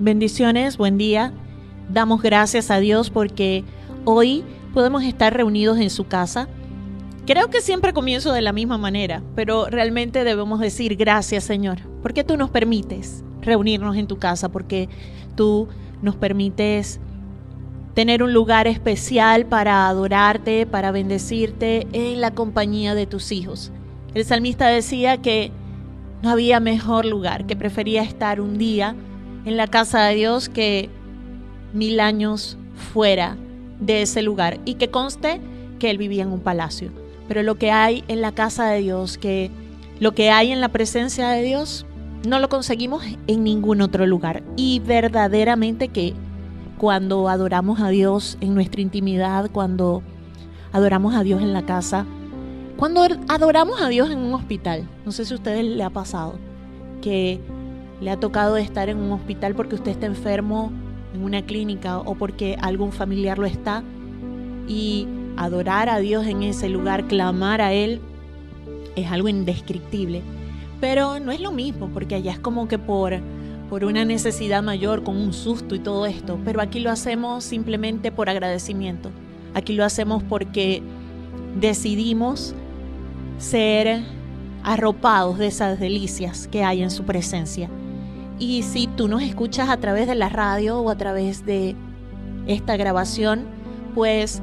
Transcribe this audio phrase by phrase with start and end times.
[0.00, 1.32] Bendiciones, buen día.
[1.88, 3.62] Damos gracias a Dios porque
[4.04, 6.48] hoy podemos estar reunidos en su casa.
[7.26, 12.24] Creo que siempre comienzo de la misma manera, pero realmente debemos decir gracias Señor, porque
[12.24, 14.88] tú nos permites reunirnos en tu casa, porque
[15.36, 15.68] tú
[16.02, 16.98] nos permites
[17.94, 23.70] tener un lugar especial para adorarte, para bendecirte en la compañía de tus hijos.
[24.12, 25.52] El salmista decía que
[26.20, 28.96] no había mejor lugar, que prefería estar un día
[29.44, 30.90] en la casa de Dios que
[31.72, 32.56] mil años
[32.92, 33.36] fuera
[33.80, 35.40] de ese lugar y que conste
[35.78, 36.90] que él vivía en un palacio.
[37.28, 39.50] Pero lo que hay en la casa de Dios, que
[40.00, 41.86] lo que hay en la presencia de Dios,
[42.26, 44.42] no lo conseguimos en ningún otro lugar.
[44.56, 46.14] Y verdaderamente que
[46.78, 50.02] cuando adoramos a Dios en nuestra intimidad, cuando
[50.72, 52.06] adoramos a Dios en la casa,
[52.76, 56.34] cuando adoramos a Dios en un hospital, no sé si a ustedes le ha pasado,
[57.00, 57.40] que
[58.00, 60.72] le ha tocado estar en un hospital porque usted está enfermo
[61.14, 63.82] en una clínica o porque algún familiar lo está
[64.66, 68.00] y adorar a Dios en ese lugar, clamar a Él,
[68.96, 70.22] es algo indescriptible.
[70.80, 73.14] Pero no es lo mismo porque allá es como que por,
[73.70, 76.38] por una necesidad mayor, con un susto y todo esto.
[76.44, 79.10] Pero aquí lo hacemos simplemente por agradecimiento.
[79.54, 80.82] Aquí lo hacemos porque
[81.60, 82.54] decidimos
[83.38, 84.02] ser
[84.62, 87.68] arropados de esas delicias que hay en su presencia.
[88.38, 91.76] Y si tú nos escuchas a través de la radio o a través de
[92.46, 93.44] esta grabación,
[93.94, 94.42] pues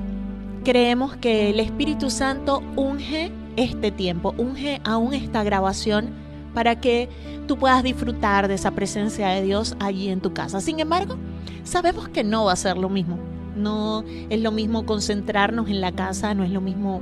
[0.64, 6.10] creemos que el Espíritu Santo unge este tiempo, unge aún esta grabación
[6.54, 7.10] para que
[7.48, 10.62] tú puedas disfrutar de esa presencia de Dios allí en tu casa.
[10.62, 11.18] Sin embargo,
[11.64, 13.18] sabemos que no va a ser lo mismo.
[13.56, 17.02] No es lo mismo concentrarnos en la casa, no es lo mismo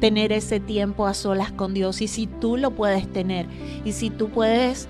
[0.00, 2.02] tener ese tiempo a solas con Dios.
[2.02, 3.46] Y si tú lo puedes tener,
[3.84, 4.88] y si tú puedes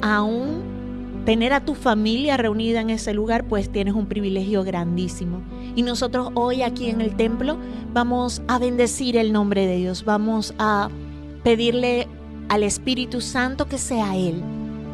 [0.00, 0.80] aún
[1.24, 5.42] tener a tu familia reunida en ese lugar, pues tienes un privilegio grandísimo.
[5.76, 7.56] Y nosotros hoy aquí en el templo
[7.92, 10.88] vamos a bendecir el nombre de Dios, vamos a
[11.42, 12.08] pedirle
[12.48, 14.42] al Espíritu Santo que sea Él,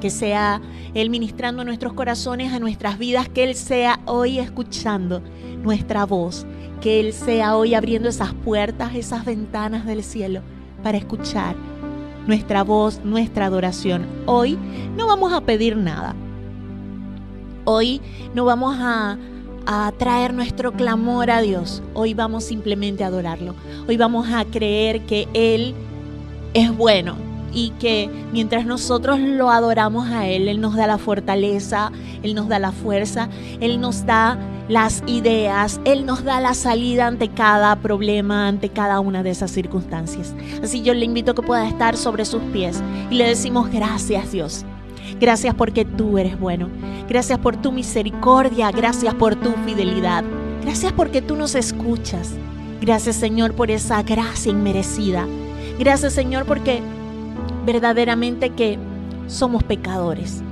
[0.00, 0.61] que sea
[0.95, 5.22] Él ministrando nuestros corazones, a nuestras vidas, que Él sea hoy escuchando
[5.62, 6.47] nuestra voz,
[6.81, 10.43] que Él sea hoy abriendo esas puertas, esas ventanas del cielo
[10.83, 11.56] para escuchar
[12.26, 14.06] nuestra voz, nuestra adoración.
[14.26, 14.59] Hoy
[14.97, 16.14] no vamos a pedir nada.
[17.64, 18.00] Hoy
[18.34, 19.19] no vamos a,
[19.66, 21.82] a traer nuestro clamor a Dios.
[21.94, 23.54] Hoy vamos simplemente a adorarlo.
[23.88, 25.75] Hoy vamos a creer que Él
[26.54, 27.16] es bueno,
[27.56, 31.91] y que mientras nosotros lo adoramos a Él, Él nos da la fortaleza,
[32.22, 33.31] Él nos da la fuerza,
[33.61, 39.00] Él nos da las ideas, Él nos da la salida ante cada problema, ante cada
[39.00, 40.34] una de esas circunstancias.
[40.62, 44.33] Así yo le invito a que pueda estar sobre sus pies y le decimos gracias
[44.33, 44.66] Dios.
[45.19, 46.69] Gracias porque tú eres bueno.
[47.09, 48.71] Gracias por tu misericordia.
[48.71, 50.25] Gracias por tu fidelidad.
[50.62, 52.34] Gracias porque tú nos escuchas.
[52.83, 55.27] Gracias Señor por esa gracia inmerecida.
[55.78, 56.83] Gracias Señor porque
[57.66, 58.78] verdaderamente que
[59.27, 60.43] somos pecadores.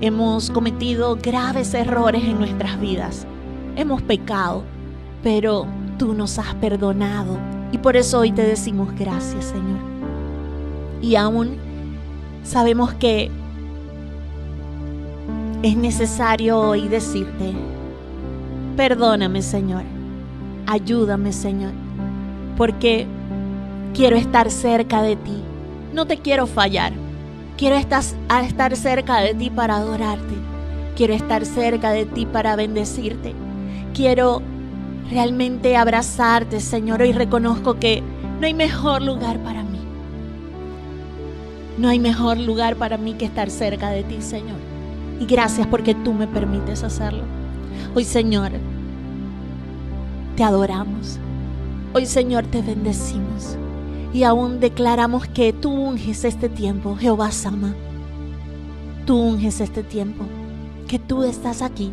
[0.00, 3.26] Hemos cometido graves errores en nuestras vidas.
[3.76, 4.64] Hemos pecado,
[5.22, 5.66] pero
[5.96, 7.38] tú nos has perdonado
[7.72, 9.78] y por eso hoy te decimos gracias, Señor.
[11.00, 11.56] Y aún
[12.42, 13.30] sabemos que
[15.62, 17.52] es necesario hoy decirte,
[18.76, 19.84] perdóname, Señor.
[20.66, 21.72] Ayúdame, Señor,
[22.56, 23.06] porque
[23.94, 25.42] quiero estar cerca de ti
[25.94, 26.92] no te quiero fallar.
[27.56, 30.34] Quiero estar, cerca de ti para adorarte.
[30.96, 33.32] Quiero estar cerca de ti para bendecirte.
[33.94, 34.42] Quiero
[35.10, 37.00] realmente abrazarte, Señor.
[37.00, 38.02] Hoy reconozco que
[38.40, 39.78] no hay mejor lugar para mí.
[41.78, 44.58] No hay mejor lugar para mí que estar cerca de ti, Señor.
[45.20, 47.22] Y gracias porque tú me permites hacerlo.
[47.94, 48.50] Hoy, Señor,
[50.36, 51.18] te adoramos.
[51.92, 53.56] Hoy, Señor, te bendecimos
[54.14, 57.74] y aún declaramos que tú unges este tiempo, Jehová Sama.
[59.06, 60.24] Tú unges este tiempo,
[60.86, 61.90] que tú estás aquí,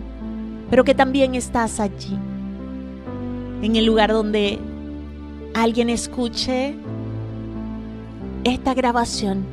[0.70, 2.16] pero que también estás allí,
[3.64, 4.60] en el lugar donde
[5.56, 6.76] alguien escuche
[8.44, 9.44] esta grabación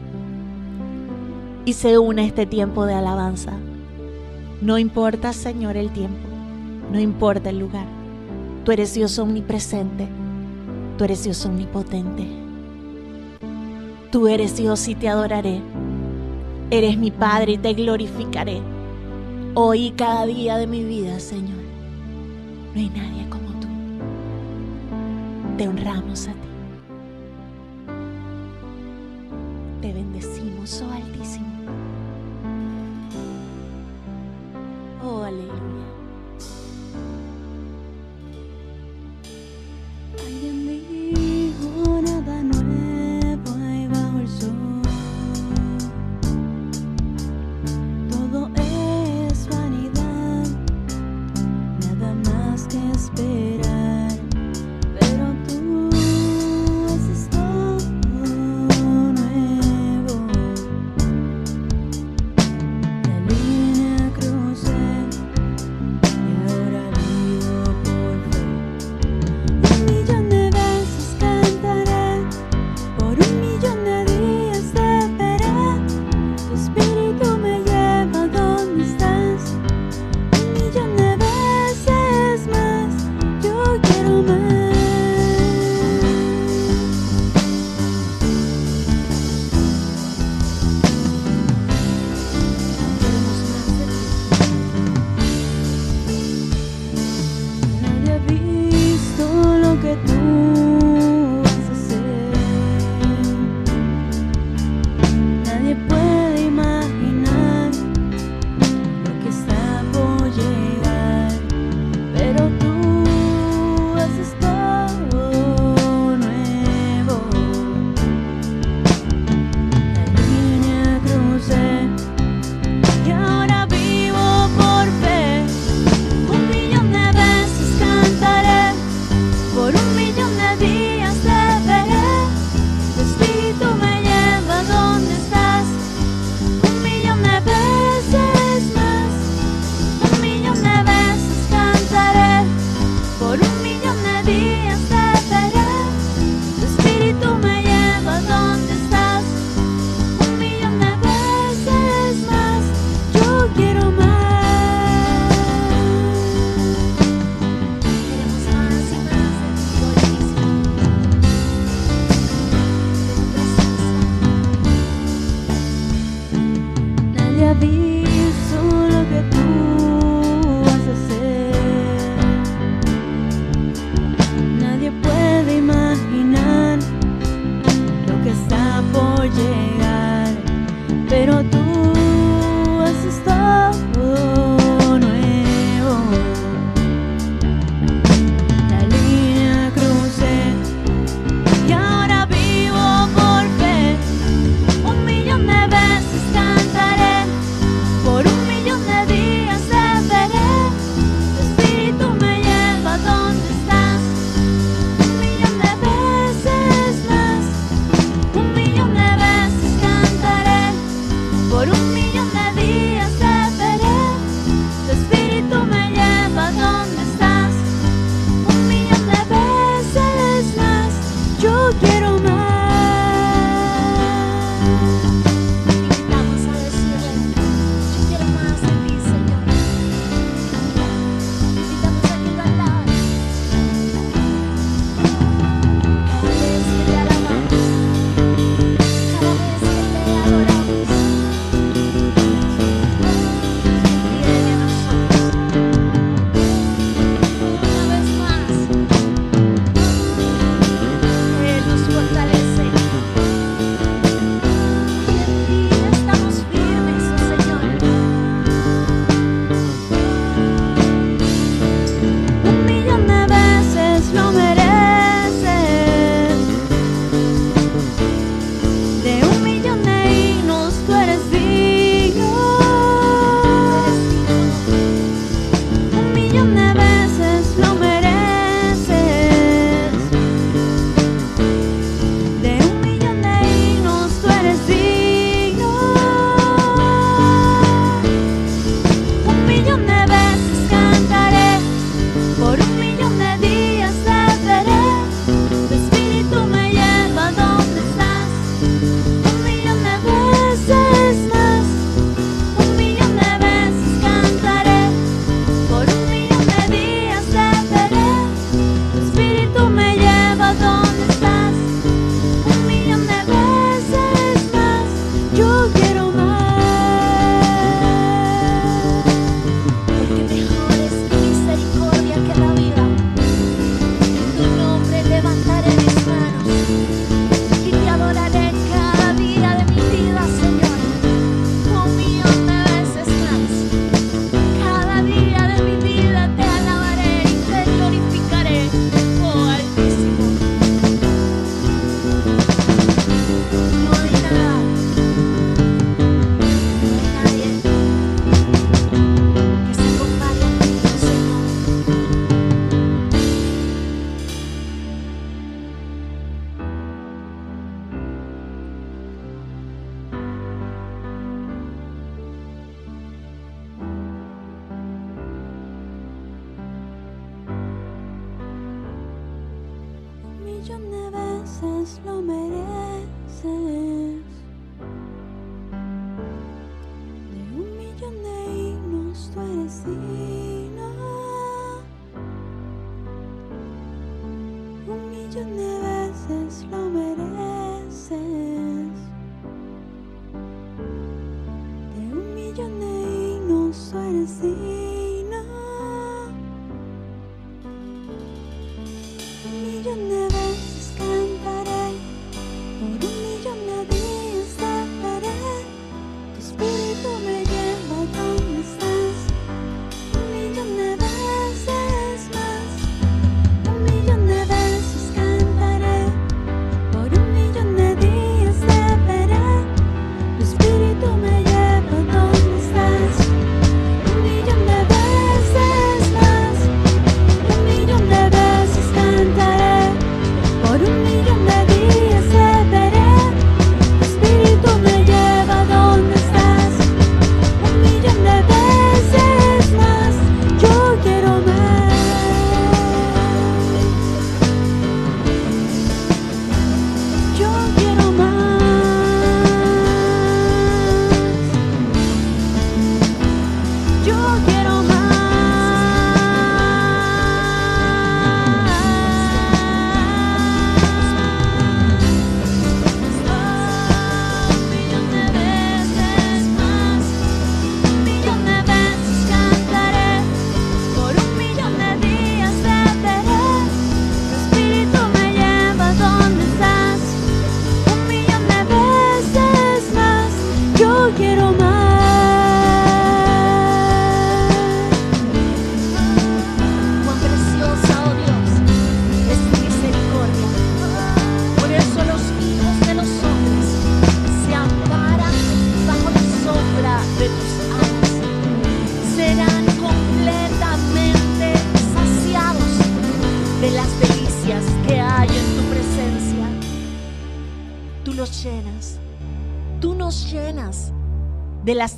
[1.65, 3.53] y se une a este tiempo de alabanza.
[4.61, 6.29] No importa, Señor, el tiempo,
[6.93, 7.87] no importa el lugar.
[8.65, 10.07] Tú eres Dios omnipresente,
[10.99, 12.38] tú eres Dios omnipotente.
[14.11, 15.61] Tú eres Dios y te adoraré.
[16.71, 18.63] Eres mi Padre y te glorificaré.
[19.55, 21.59] Hoy y cada día de mi vida, Señor.
[22.75, 23.69] No hay nadie como tú.
[25.59, 26.39] Te honramos a ti.
[29.83, 31.08] Te bendecimos, oh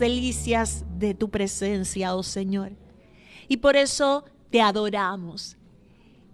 [0.00, 2.73] delicias de tu presencia, oh Señor.
[3.47, 5.57] Y por eso te adoramos.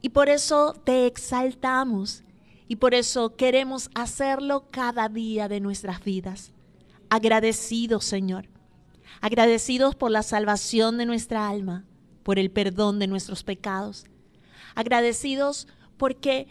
[0.00, 2.24] Y por eso te exaltamos.
[2.68, 6.52] Y por eso queremos hacerlo cada día de nuestras vidas.
[7.10, 8.48] Agradecidos, Señor.
[9.20, 11.84] Agradecidos por la salvación de nuestra alma,
[12.22, 14.06] por el perdón de nuestros pecados.
[14.74, 16.48] Agradecidos porque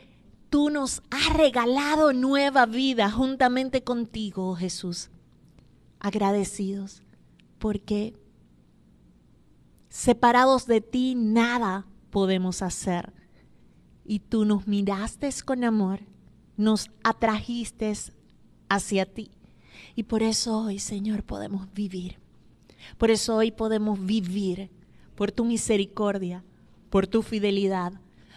[0.50, 5.10] tú nos has regalado nueva vida juntamente contigo, oh Jesús.
[6.00, 7.05] Agradecidos
[7.66, 8.14] porque
[9.90, 13.12] separados de ti nada podemos hacer.
[14.06, 16.02] Y tú nos miraste con amor,
[16.58, 17.92] nos atrajiste
[18.70, 19.32] hacia ti.
[19.96, 22.20] Y por eso hoy, Señor, podemos vivir.
[23.00, 24.70] Por eso hoy podemos vivir
[25.16, 26.44] por tu misericordia,
[26.92, 27.94] por tu fidelidad,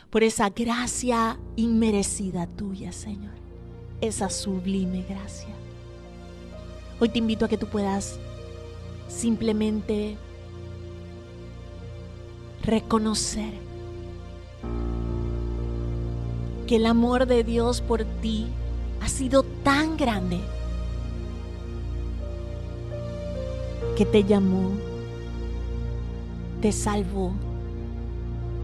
[0.08, 3.34] por esa gracia inmerecida tuya, Señor.
[4.00, 5.54] Esa sublime gracia.
[6.98, 8.18] Hoy te invito a que tú puedas
[9.08, 10.16] simplemente
[12.62, 13.52] reconocer
[16.66, 18.46] que el amor de Dios por ti
[19.00, 20.38] ha sido tan grande
[23.96, 24.70] que te llamó,
[26.60, 27.32] te salvó,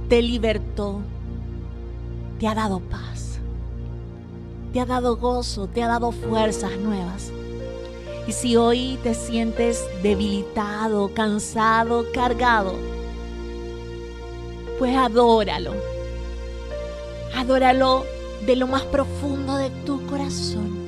[0.08, 1.00] te libertó,
[2.38, 3.38] te ha dado paz,
[4.72, 7.32] te ha dado gozo, te ha dado fuerzas nuevas.
[8.26, 12.75] Y si hoy te sientes debilitado, cansado, cargado,
[14.78, 15.75] pues adóralo.
[17.37, 18.04] Adóralo
[18.47, 20.85] de lo más profundo de tu corazón.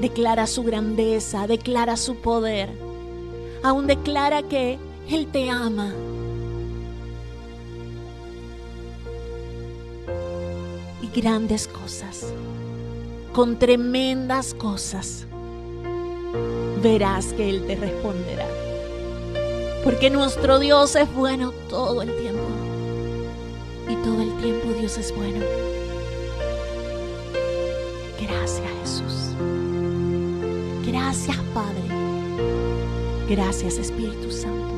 [0.00, 2.68] Declara su grandeza, declara su poder.
[3.62, 4.78] Aún declara que
[5.08, 5.92] Él te ama.
[11.02, 12.32] Y grandes cosas,
[13.36, 15.26] con tremendas cosas,
[16.82, 18.46] verás que Él te responderá.
[19.84, 22.46] Porque nuestro Dios es bueno todo el tiempo.
[23.90, 25.44] Y todo el tiempo Dios es bueno.
[28.18, 29.34] Gracias Jesús.
[30.86, 31.82] Gracias Padre.
[33.28, 34.75] Gracias Espíritu Santo.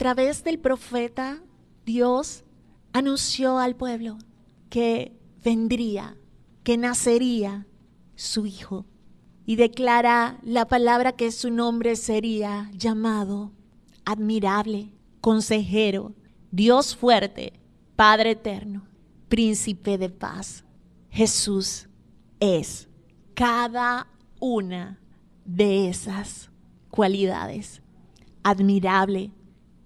[0.00, 1.42] Través del profeta,
[1.84, 2.44] Dios
[2.94, 4.16] anunció al pueblo
[4.70, 6.16] que vendría,
[6.62, 7.66] que nacería
[8.14, 8.86] su hijo.
[9.44, 13.52] Y declara la palabra que su nombre sería llamado
[14.06, 16.14] admirable, consejero,
[16.50, 17.60] Dios fuerte,
[17.94, 18.86] Padre eterno,
[19.28, 20.64] príncipe de paz.
[21.10, 21.90] Jesús
[22.38, 22.88] es
[23.34, 24.06] cada
[24.38, 24.98] una
[25.44, 26.50] de esas
[26.88, 27.82] cualidades.
[28.42, 29.32] Admirable,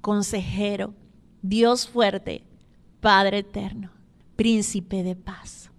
[0.05, 0.93] consejero,
[1.41, 2.45] Dios fuerte,
[3.01, 3.91] Padre eterno,
[4.37, 5.71] príncipe de paz.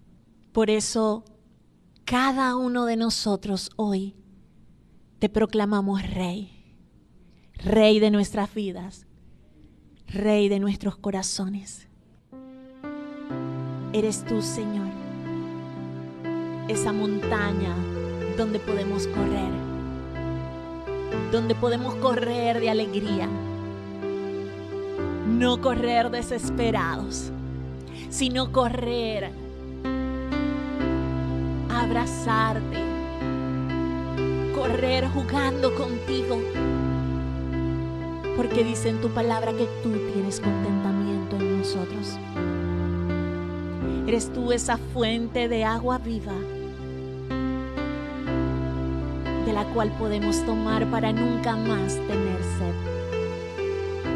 [0.51, 1.23] Por eso,
[2.05, 4.15] cada uno de nosotros hoy
[5.19, 6.51] te proclamamos rey,
[7.53, 9.05] rey de nuestras vidas,
[10.07, 11.87] rey de nuestros corazones.
[13.93, 14.89] Eres tú, Señor,
[16.67, 17.75] esa montaña
[18.37, 19.51] donde podemos correr,
[21.31, 23.29] donde podemos correr de alegría,
[25.27, 27.31] no correr desesperados,
[28.09, 29.31] sino correr
[31.69, 32.77] abrazarte,
[34.55, 36.39] correr jugando contigo,
[38.37, 42.17] porque dice en tu palabra que tú tienes contentamiento en nosotros.
[44.07, 46.33] Eres tú esa fuente de agua viva
[49.45, 52.94] de la cual podemos tomar para nunca más tener sed.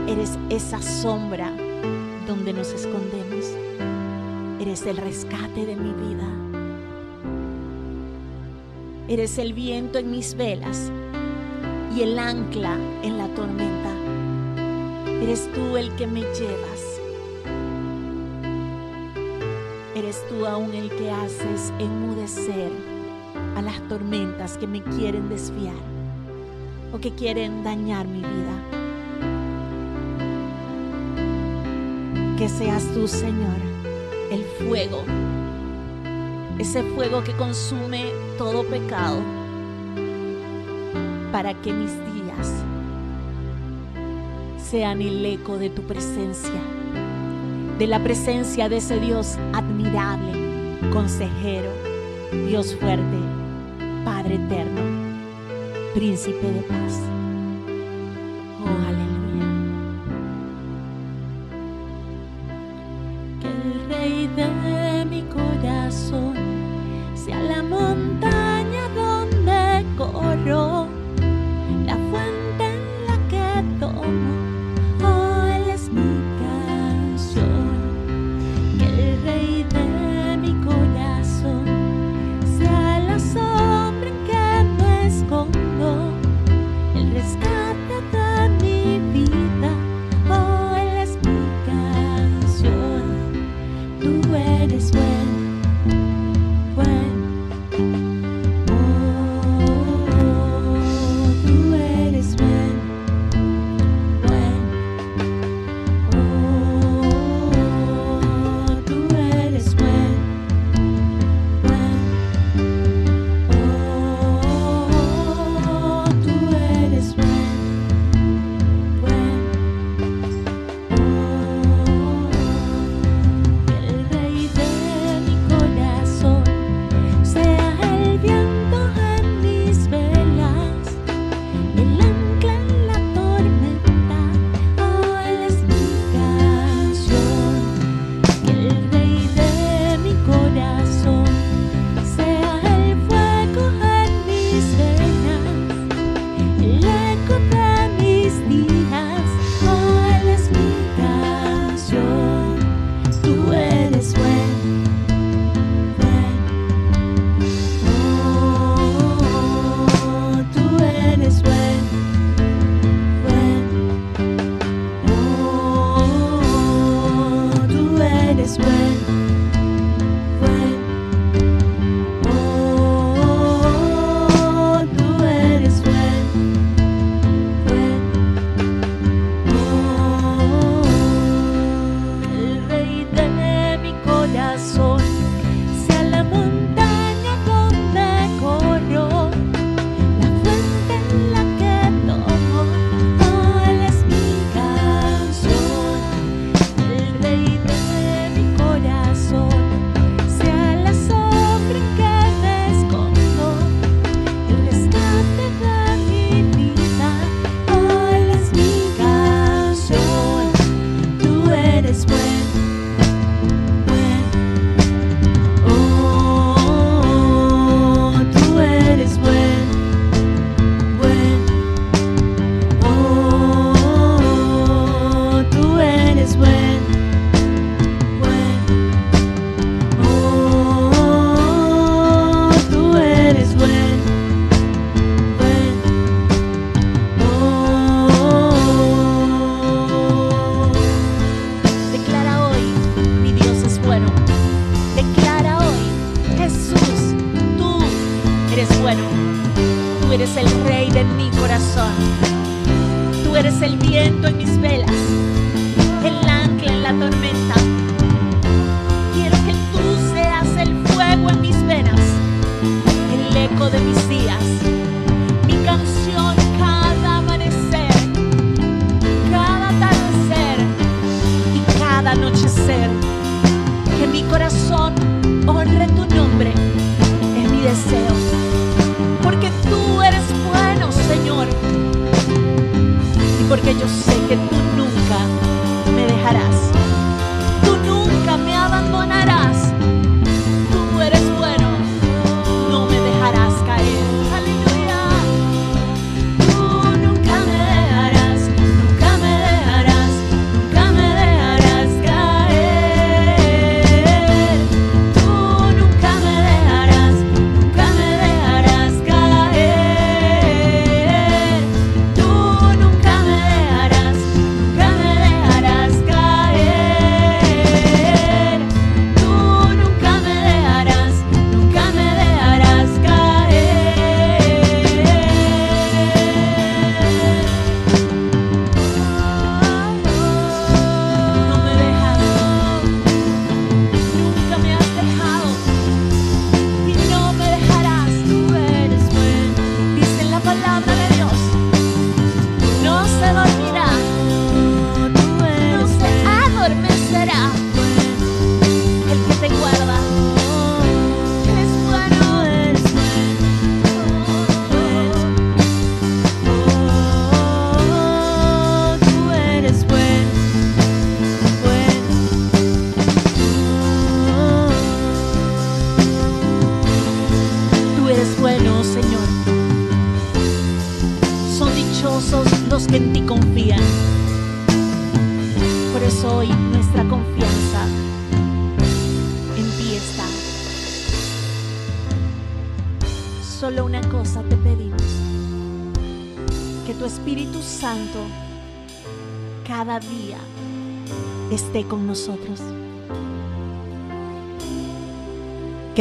[0.10, 1.52] Eres esa sombra
[2.26, 3.46] donde nos escondemos.
[4.60, 6.28] Eres el rescate de mi vida.
[9.08, 10.92] Eres el viento en mis velas
[11.96, 13.92] y el ancla en la tormenta.
[15.22, 17.00] Eres tú el que me llevas.
[19.94, 22.72] Eres tú aún el que haces enmudecer
[23.56, 25.76] a las tormentas que me quieren desviar
[26.92, 28.79] o que quieren dañar mi vida.
[32.40, 33.58] Que seas tú, Señor,
[34.32, 35.04] el fuego,
[36.58, 38.06] ese fuego que consume
[38.38, 39.18] todo pecado,
[41.34, 42.64] para que mis días
[44.58, 46.62] sean el eco de tu presencia,
[47.78, 50.32] de la presencia de ese Dios admirable,
[50.94, 51.72] consejero,
[52.48, 53.18] Dios fuerte,
[54.06, 54.80] Padre eterno,
[55.94, 57.19] príncipe de paz.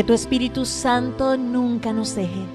[0.08, 2.46] Tu Espíritu Santo nunca nos deje.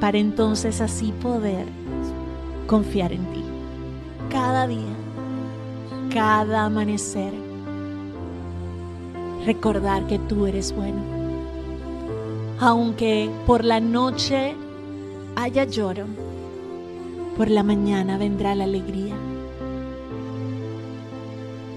[0.00, 1.68] Para entonces así poder
[2.66, 3.44] confiar en ti.
[4.30, 4.96] Cada día,
[6.12, 7.32] cada amanecer.
[9.46, 11.00] Recordar que tú eres bueno.
[12.58, 14.56] Aunque por la noche
[15.36, 16.06] haya lloro,
[17.36, 19.14] por la mañana vendrá la alegría.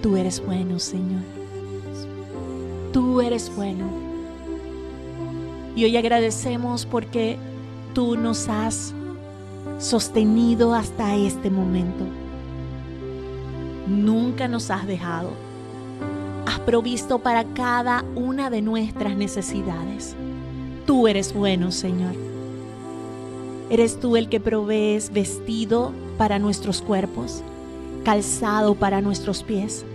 [0.01, 1.16] Tú eres bueno, Señor.
[2.91, 3.85] Tú eres bueno.
[5.75, 7.37] Y hoy agradecemos porque
[7.93, 8.93] tú nos has
[9.79, 12.03] sostenido hasta este momento.
[13.87, 15.31] Nunca nos has dejado.
[16.45, 20.15] Has provisto para cada una de nuestras necesidades.
[20.85, 22.15] Tú eres bueno, Señor.
[23.69, 27.43] Eres tú el que provees vestido para nuestros cuerpos,
[28.03, 29.85] calzado para nuestros pies.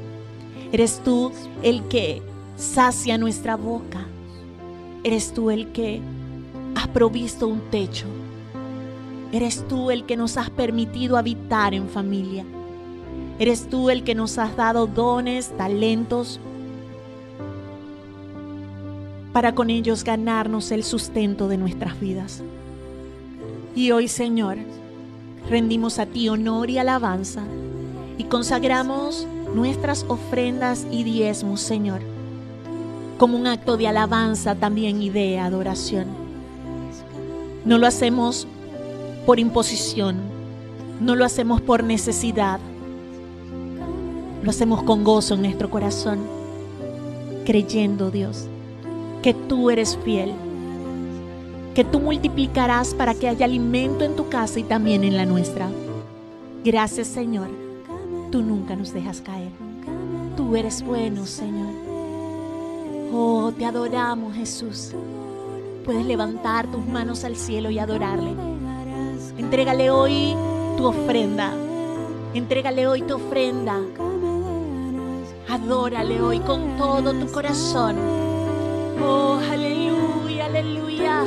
[0.72, 2.22] Eres tú el que
[2.62, 4.06] sacia nuestra boca.
[5.04, 6.00] Eres tú el que
[6.76, 8.06] has provisto un techo.
[9.32, 12.44] Eres tú el que nos has permitido habitar en familia.
[13.38, 16.38] Eres tú el que nos has dado dones, talentos,
[19.32, 22.42] para con ellos ganarnos el sustento de nuestras vidas.
[23.74, 24.58] Y hoy, Señor,
[25.48, 27.42] rendimos a ti honor y alabanza
[28.18, 32.11] y consagramos nuestras ofrendas y diezmos, Señor,
[33.22, 36.06] como un acto de alabanza también y de adoración.
[37.64, 38.48] No lo hacemos
[39.26, 40.16] por imposición,
[41.00, 42.58] no lo hacemos por necesidad,
[44.42, 46.18] lo hacemos con gozo en nuestro corazón,
[47.46, 48.48] creyendo, Dios,
[49.22, 50.32] que tú eres fiel,
[51.76, 55.70] que tú multiplicarás para que haya alimento en tu casa y también en la nuestra.
[56.64, 57.50] Gracias, Señor,
[58.32, 59.52] tú nunca nos dejas caer.
[60.36, 61.71] Tú eres bueno, Señor.
[63.14, 64.92] Oh, te adoramos, Jesús.
[65.84, 68.34] Puedes levantar tus manos al cielo y adorarle.
[69.36, 70.34] Entrégale hoy
[70.78, 71.52] tu ofrenda.
[72.32, 73.78] Entrégale hoy tu ofrenda.
[75.46, 77.96] Adórale hoy con todo tu corazón.
[79.04, 81.22] Oh, aleluya, aleluya.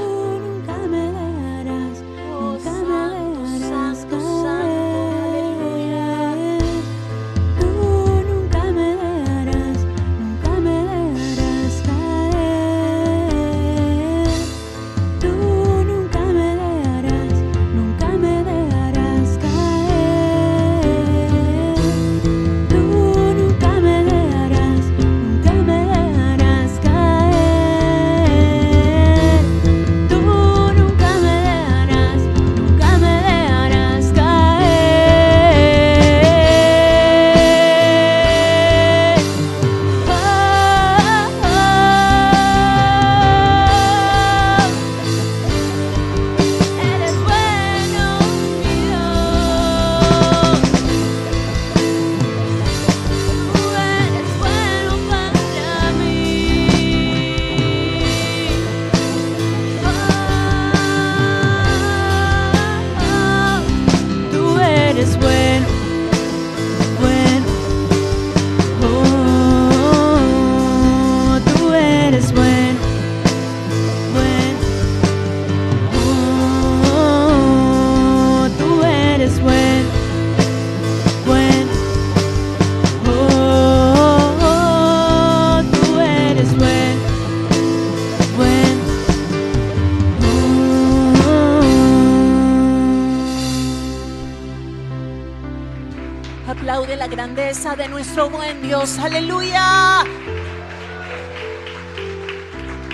[97.77, 98.97] De nuestro buen Dios.
[98.99, 100.03] Aleluya.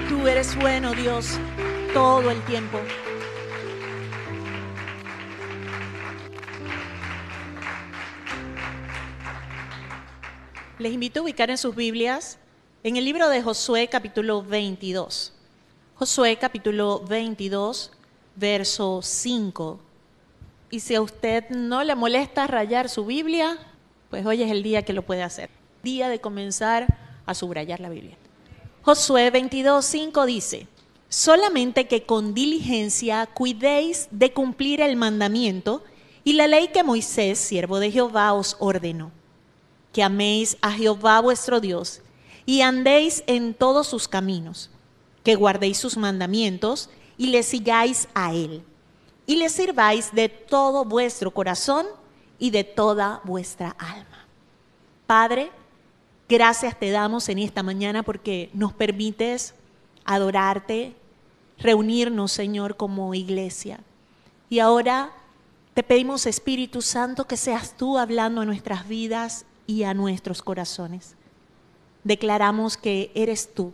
[0.10, 1.38] Tú eres bueno, Dios,
[1.94, 2.80] todo el tiempo.
[10.80, 12.40] Les invito a ubicar en sus Biblias
[12.84, 15.34] en el libro de Josué capítulo 22.
[15.94, 17.92] Josué capítulo 22,
[18.36, 19.80] verso 5.
[20.72, 23.60] Y si a usted no le molesta rayar su Biblia,
[24.12, 25.50] pues hoy es el día que lo puede hacer.
[25.82, 26.86] Día de comenzar
[27.26, 28.18] a subrayar la Biblia.
[28.84, 30.68] Josué 22, 5 dice,
[31.08, 35.84] solamente que con diligencia cuidéis de cumplir el mandamiento
[36.24, 39.12] y la ley que Moisés, siervo de Jehová, os ordenó
[39.94, 42.02] que améis a Jehová vuestro Dios
[42.46, 44.70] y andéis en todos sus caminos,
[45.24, 48.64] que guardéis sus mandamientos y le sigáis a Él,
[49.26, 51.86] y le sirváis de todo vuestro corazón
[52.42, 54.26] y de toda vuestra alma.
[55.06, 55.52] Padre,
[56.28, 59.54] gracias te damos en esta mañana porque nos permites
[60.06, 60.96] adorarte,
[61.60, 63.80] reunirnos, Señor, como iglesia.
[64.50, 65.12] Y ahora
[65.76, 71.16] te pedimos, Espíritu Santo, que seas tú hablando a nuestras vidas y a nuestros corazones.
[72.04, 73.72] Declaramos que eres tú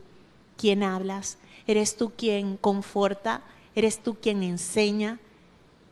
[0.58, 1.38] quien hablas,
[1.68, 3.44] eres tú quien conforta,
[3.76, 5.20] eres tú quien enseña,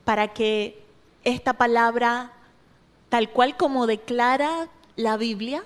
[0.04, 0.84] para que
[1.24, 2.34] esta palabra,
[3.16, 5.64] tal cual como declara la Biblia,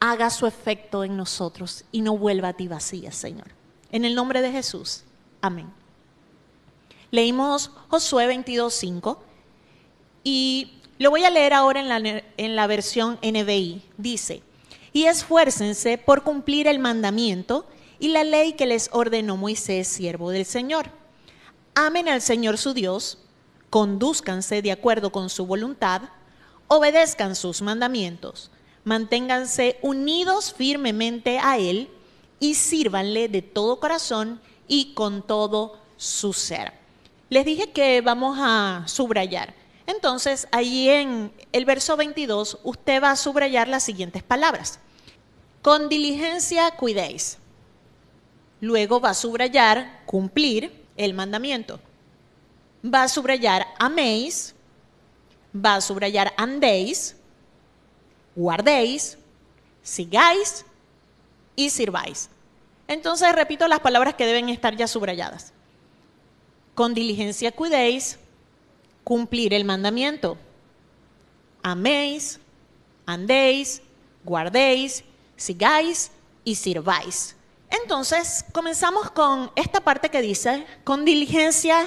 [0.00, 3.46] haga su efecto en nosotros y no vuelva a ti vacía, Señor.
[3.90, 5.04] En el nombre de Jesús.
[5.40, 5.72] Amén.
[7.10, 9.16] Leímos Josué 22.5
[10.24, 13.80] y lo voy a leer ahora en la, en la versión NBI.
[13.96, 14.42] Dice,
[14.92, 17.64] y esfuércense por cumplir el mandamiento
[17.98, 20.90] y la ley que les ordenó Moisés, siervo del Señor.
[21.74, 23.16] Amen al Señor su Dios,
[23.70, 26.02] conduzcanse de acuerdo con su voluntad,
[26.72, 28.50] obedezcan sus mandamientos,
[28.84, 31.90] manténganse unidos firmemente a Él
[32.40, 36.72] y sírvanle de todo corazón y con todo su ser.
[37.28, 39.54] Les dije que vamos a subrayar.
[39.86, 44.78] Entonces, ahí en el verso 22, usted va a subrayar las siguientes palabras.
[45.60, 47.36] Con diligencia cuidéis.
[48.60, 51.80] Luego va a subrayar cumplir el mandamiento.
[52.82, 54.51] Va a subrayar améis.
[55.54, 57.16] Va a subrayar andéis.
[58.34, 59.18] Guardéis.
[59.82, 60.64] Sigáis
[61.56, 62.28] y sirváis.
[62.88, 65.52] Entonces repito las palabras que deben estar ya subrayadas.
[66.74, 68.18] Con diligencia cuidéis,
[69.04, 70.38] cumplir el mandamiento.
[71.62, 72.40] Améis,
[73.06, 73.82] andéis,
[74.24, 75.04] guardéis,
[75.36, 76.10] sigáis
[76.44, 77.36] y sirváis.
[77.70, 81.86] Entonces, comenzamos con esta parte que dice, con diligencia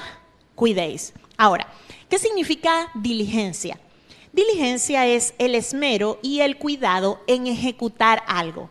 [0.55, 1.13] cuidéis.
[1.37, 1.67] Ahora,
[2.15, 3.77] ¿qué significa diligencia?
[4.31, 8.69] Diligencia es el esmero y el cuidado en ejecutar algo.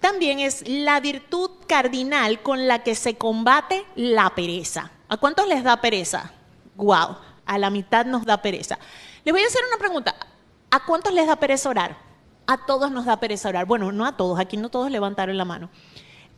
[0.00, 4.90] También es la virtud cardinal con la que se combate la pereza.
[5.08, 6.32] ¿A cuántos les da pereza?
[6.74, 7.16] Wow
[7.46, 8.76] a la mitad nos da pereza.
[9.24, 10.16] Les voy a hacer una pregunta.
[10.72, 11.96] ¿A cuántos les da pereza orar?
[12.48, 13.66] A todos nos da pereza orar.
[13.66, 15.70] Bueno, no a todos, aquí no todos levantaron la mano.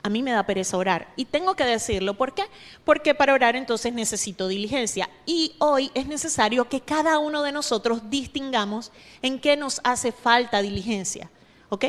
[0.02, 1.12] A mí me da pereza orar.
[1.16, 2.14] Y tengo que decirlo.
[2.14, 2.44] ¿Por qué?
[2.84, 5.08] Porque para orar entonces necesito diligencia.
[5.26, 8.90] Y hoy es necesario que cada uno de nosotros distingamos
[9.22, 11.30] en qué nos hace falta diligencia.
[11.68, 11.86] ¿Ok?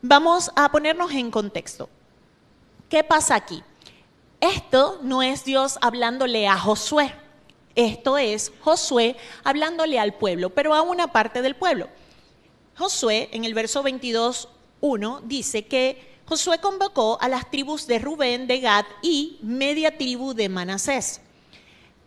[0.00, 1.88] Vamos a ponernos en contexto.
[2.88, 3.62] ¿Qué pasa aquí?
[4.40, 7.14] Esto no es Dios hablándole a Josué.
[7.76, 11.88] Esto es Josué hablándole al pueblo, pero a una parte del pueblo.
[12.76, 14.48] Josué, en el verso 22,
[14.80, 20.34] 1, dice que Josué convocó a las tribus de Rubén, de Gad y media tribu
[20.34, 21.20] de Manasés.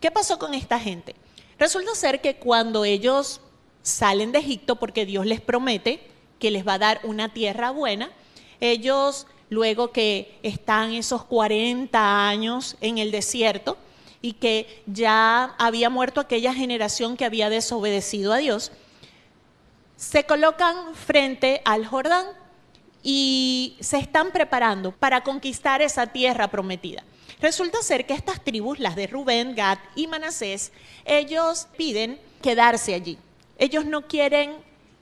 [0.00, 1.14] ¿Qué pasó con esta gente?
[1.58, 3.40] Resulta ser que cuando ellos
[3.82, 6.00] salen de Egipto, porque Dios les promete
[6.38, 8.10] que les va a dar una tierra buena,
[8.60, 13.76] ellos, luego que están esos 40 años en el desierto,
[14.22, 18.72] y que ya había muerto aquella generación que había desobedecido a Dios,
[19.96, 22.26] se colocan frente al Jordán
[23.08, 27.04] y se están preparando para conquistar esa tierra prometida.
[27.40, 30.72] Resulta ser que estas tribus, las de Rubén, Gad y Manasés,
[31.04, 33.16] ellos piden quedarse allí.
[33.58, 34.56] Ellos no quieren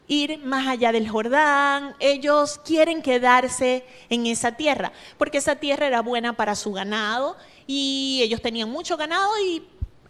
[0.06, 6.02] ir más allá del Jordán, ellos quieren quedarse en esa tierra, porque esa tierra era
[6.02, 9.62] buena para su ganado y ellos tenían mucho ganado y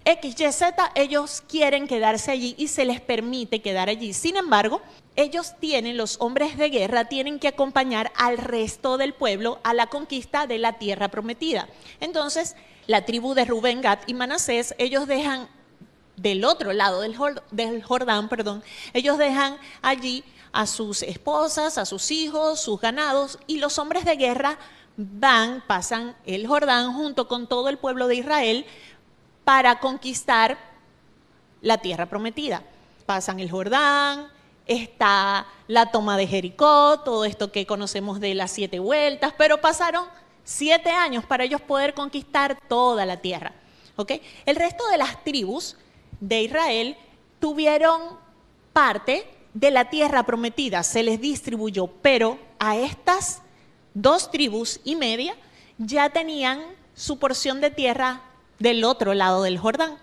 [0.04, 4.12] X, Y, Z, ellos quieren quedarse allí y se les permite quedar allí.
[4.12, 4.82] Sin embargo,
[5.16, 9.86] ellos tienen, los hombres de guerra, tienen que acompañar al resto del pueblo a la
[9.86, 11.68] conquista de la tierra prometida.
[12.00, 12.56] Entonces,
[12.86, 15.48] la tribu de Rubén, Gad y Manasés, ellos dejan
[16.16, 18.62] del otro lado del, Jordán, perdón,
[18.92, 24.16] ellos dejan allí a sus esposas, a sus hijos, sus ganados, y los hombres de
[24.16, 24.58] guerra
[24.96, 28.66] van, pasan el Jordán junto con todo el pueblo de Israel
[29.44, 30.56] para conquistar
[31.60, 32.62] la tierra prometida.
[33.06, 34.28] Pasan el Jordán,
[34.66, 40.06] está la toma de Jericó, todo esto que conocemos de las siete vueltas, pero pasaron
[40.44, 43.52] siete años para ellos poder conquistar toda la tierra.
[43.96, 44.12] ¿ok?
[44.46, 45.76] El resto de las tribus
[46.20, 46.96] de Israel
[47.40, 48.00] tuvieron
[48.72, 53.40] parte de la tierra prometida, se les distribuyó, pero a estas
[53.94, 55.36] dos tribus y media
[55.78, 56.60] ya tenían
[56.94, 58.22] su porción de tierra
[58.58, 59.96] del otro lado del Jordán.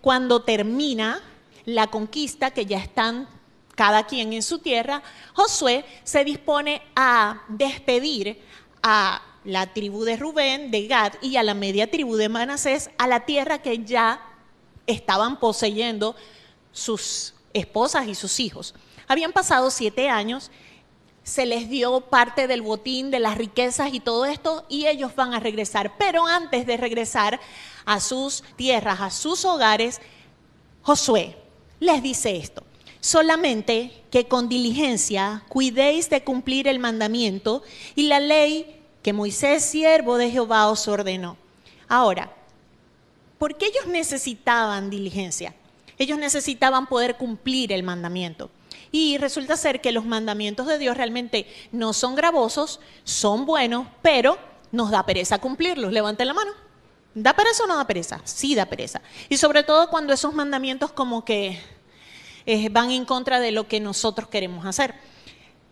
[0.00, 1.20] Cuando termina
[1.64, 3.28] la conquista, que ya están
[3.76, 5.02] cada quien en su tierra,
[5.34, 8.42] Josué se dispone a despedir
[8.82, 13.06] a la tribu de Rubén, de Gad y a la media tribu de Manasés a
[13.06, 14.20] la tierra que ya
[14.88, 16.16] estaban poseyendo
[16.72, 18.74] sus esposas y sus hijos.
[19.06, 20.50] Habían pasado siete años,
[21.22, 25.34] se les dio parte del botín, de las riquezas y todo esto, y ellos van
[25.34, 25.96] a regresar.
[25.98, 27.40] Pero antes de regresar
[27.84, 30.00] a sus tierras, a sus hogares,
[30.82, 31.36] Josué
[31.78, 32.64] les dice esto.
[33.06, 37.62] Solamente que con diligencia cuidéis de cumplir el mandamiento
[37.94, 41.36] y la ley que Moisés, siervo de Jehová, os ordenó.
[41.86, 42.32] Ahora,
[43.38, 45.54] ¿por qué ellos necesitaban diligencia?
[45.98, 48.50] Ellos necesitaban poder cumplir el mandamiento.
[48.90, 54.36] Y resulta ser que los mandamientos de Dios realmente no son gravosos, son buenos, pero
[54.72, 55.92] nos da pereza cumplirlos.
[55.92, 56.50] Levanten la mano.
[57.14, 58.20] ¿Da pereza o no da pereza?
[58.24, 59.00] Sí da pereza.
[59.28, 61.75] Y sobre todo cuando esos mandamientos como que
[62.46, 64.94] eh, van en contra de lo que nosotros queremos hacer.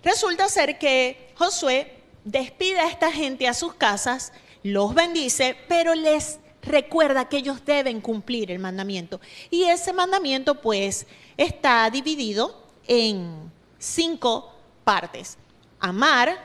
[0.02, 6.38] Resulta ser que Josué despide a esta gente a sus casas, los bendice, pero les
[6.62, 9.20] recuerda que ellos deben cumplir el mandamiento.
[9.50, 11.06] Y ese mandamiento pues
[11.36, 14.52] está dividido en cinco
[14.84, 15.38] partes.
[15.80, 16.38] Amar,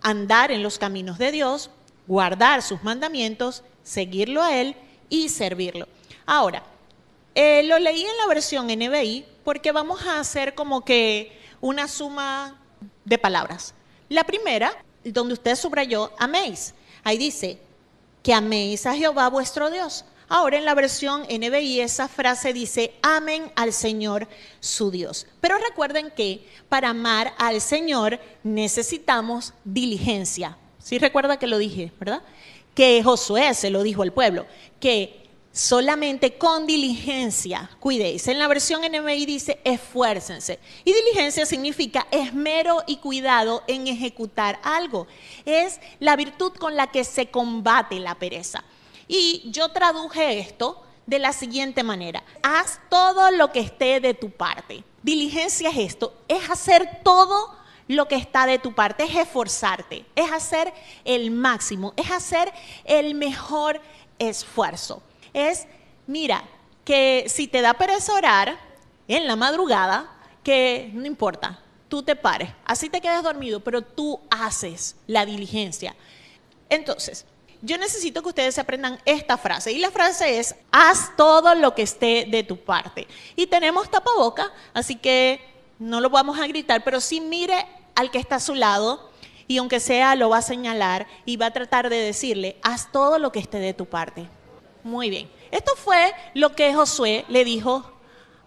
[0.00, 1.70] andar en los caminos de Dios,
[2.06, 4.74] guardar sus mandamientos, seguirlo a Él
[5.08, 5.86] y servirlo.
[6.26, 6.64] Ahora,
[7.34, 12.60] eh, lo leí en la versión NBI porque vamos a hacer como que una suma
[13.04, 13.74] de palabras.
[14.08, 14.72] La primera
[15.04, 16.74] donde usted subrayó, améis.
[17.04, 17.58] Ahí dice,
[18.22, 20.04] que améis a Jehová vuestro Dios.
[20.28, 24.28] Ahora en la versión NBI esa frase dice, amen al Señor
[24.60, 25.26] su Dios.
[25.40, 30.56] Pero recuerden que para amar al Señor necesitamos diligencia.
[30.78, 32.22] Sí recuerda que lo dije, ¿verdad?
[32.74, 34.46] Que Josué se lo dijo al pueblo,
[34.78, 38.28] que solamente con diligencia cuidéis.
[38.28, 40.58] En la versión NMI dice esfuércense.
[40.84, 45.06] Y diligencia significa esmero y cuidado en ejecutar algo.
[45.44, 48.64] Es la virtud con la que se combate la pereza.
[49.08, 52.22] Y yo traduje esto de la siguiente manera.
[52.42, 54.84] Haz todo lo que esté de tu parte.
[55.02, 57.56] Diligencia es esto, es hacer todo
[57.88, 60.72] lo que está de tu parte, es esforzarte, es hacer
[61.04, 62.52] el máximo, es hacer
[62.84, 63.80] el mejor
[64.20, 65.66] esfuerzo es,
[66.06, 66.44] mira,
[66.84, 68.58] que si te da pereza orar
[69.08, 70.10] en la madrugada,
[70.42, 75.94] que no importa, tú te pares, así te quedas dormido, pero tú haces la diligencia.
[76.68, 77.26] Entonces,
[77.62, 79.72] yo necesito que ustedes aprendan esta frase.
[79.72, 83.06] Y la frase es, haz todo lo que esté de tu parte.
[83.36, 85.40] Y tenemos tapaboca, así que
[85.78, 89.10] no lo vamos a gritar, pero sí mire al que está a su lado
[89.46, 93.18] y aunque sea lo va a señalar y va a tratar de decirle, haz todo
[93.18, 94.28] lo que esté de tu parte.
[94.82, 95.30] Muy bien.
[95.50, 97.90] Esto fue lo que Josué le dijo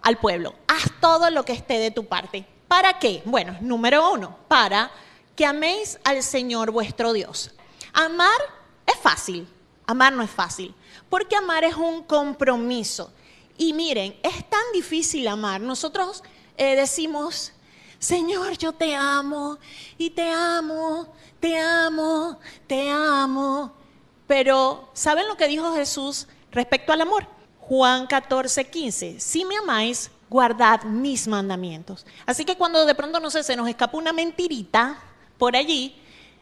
[0.01, 0.53] al pueblo.
[0.67, 2.45] Haz todo lo que esté de tu parte.
[2.67, 3.21] ¿Para qué?
[3.25, 4.91] Bueno, número uno, para
[5.35, 7.51] que améis al Señor vuestro Dios.
[7.93, 8.39] Amar
[8.85, 9.47] es fácil,
[9.85, 10.73] amar no es fácil,
[11.09, 13.11] porque amar es un compromiso.
[13.57, 15.61] Y miren, es tan difícil amar.
[15.61, 16.23] Nosotros
[16.57, 17.53] eh, decimos,
[17.99, 19.57] Señor, yo te amo
[19.97, 23.82] y te amo, te amo, te amo.
[24.27, 27.27] Pero, ¿saben lo que dijo Jesús respecto al amor?
[27.59, 29.19] Juan 14, 15.
[29.19, 32.05] Si me amáis, guardad mis mandamientos.
[32.25, 34.97] Así que cuando de pronto, no sé, se nos escapa una mentirita
[35.37, 35.95] por allí,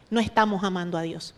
[0.09, 1.33] no estamos amando a Dios.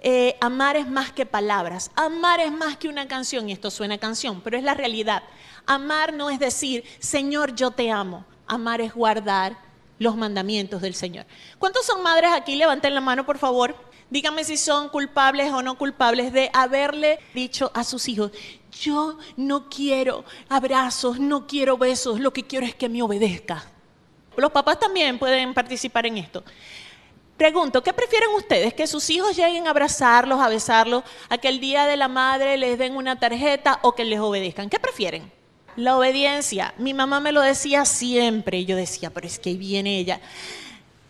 [0.00, 3.98] Eh, amar es más que palabras, amar es más que una canción, y esto suena
[3.98, 5.22] canción, pero es la realidad.
[5.66, 8.24] Amar no es decir, Señor, yo te amo.
[8.46, 9.58] Amar es guardar
[9.98, 11.26] los mandamientos del Señor.
[11.58, 12.54] ¿Cuántos son madres aquí?
[12.54, 13.74] Levanten la mano, por favor.
[14.10, 18.32] Díganme si son culpables o no culpables de haberle dicho a sus hijos,
[18.80, 23.64] yo no quiero abrazos, no quiero besos, lo que quiero es que me obedezca.
[24.36, 26.44] Los papás también pueden participar en esto.
[27.36, 28.74] Pregunto, ¿qué prefieren ustedes?
[28.74, 32.56] ¿Que sus hijos lleguen a abrazarlos, a besarlos, a que el día de la madre
[32.56, 34.70] les den una tarjeta o que les obedezcan?
[34.70, 35.38] ¿Qué prefieren?
[35.78, 36.74] la obediencia.
[36.76, 40.20] Mi mamá me lo decía siempre yo decía, pero es que ahí viene ella.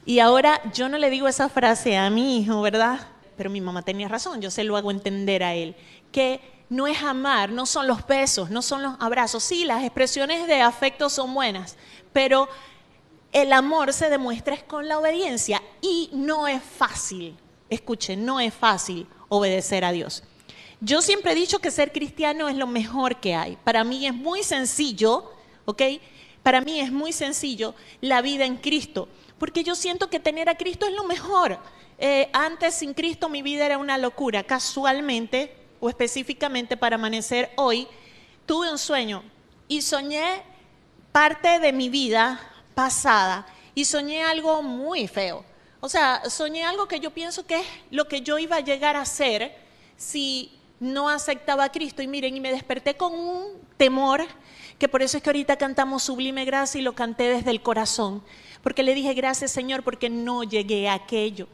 [0.09, 2.99] Y ahora yo no le digo esa frase a mi hijo, ¿verdad?
[3.37, 5.77] Pero mi mamá tenía razón, yo se lo hago entender a él,
[6.11, 6.41] que
[6.71, 9.45] no es amar, no son los besos, no son los abrazos.
[9.45, 11.77] Sí, las expresiones de afecto son buenas,
[12.15, 12.49] pero
[13.33, 17.37] el amor se demuestra es con la obediencia y no es fácil,
[17.69, 20.23] escuchen, no es fácil obedecer a Dios.
[20.81, 23.59] Yo siempre he dicho que ser cristiano es lo mejor que hay.
[23.63, 25.31] Para mí es muy sencillo,
[25.67, 25.83] ¿ok?
[26.43, 30.57] Para mí es muy sencillo la vida en Cristo, porque yo siento que tener a
[30.57, 31.59] Cristo es lo mejor.
[31.99, 34.43] Eh, antes sin Cristo mi vida era una locura.
[34.45, 37.87] Casualmente o específicamente para amanecer hoy,
[38.47, 39.23] tuve un sueño
[39.69, 40.43] y soñé
[41.13, 42.41] parte de mi vida
[42.75, 45.45] pasada y soñé algo muy feo.
[45.81, 48.97] O sea, soñé algo que yo pienso que es lo que yo iba a llegar
[48.97, 49.55] a ser
[49.97, 52.03] si no aceptaba a Cristo.
[52.03, 54.27] Y miren, y me desperté con un temor,
[54.79, 58.23] que por eso es que ahorita cantamos Sublime Gracia y lo canté desde el corazón,
[58.69, 61.49] porque le dije gracias Señor porque no llegué a aquello.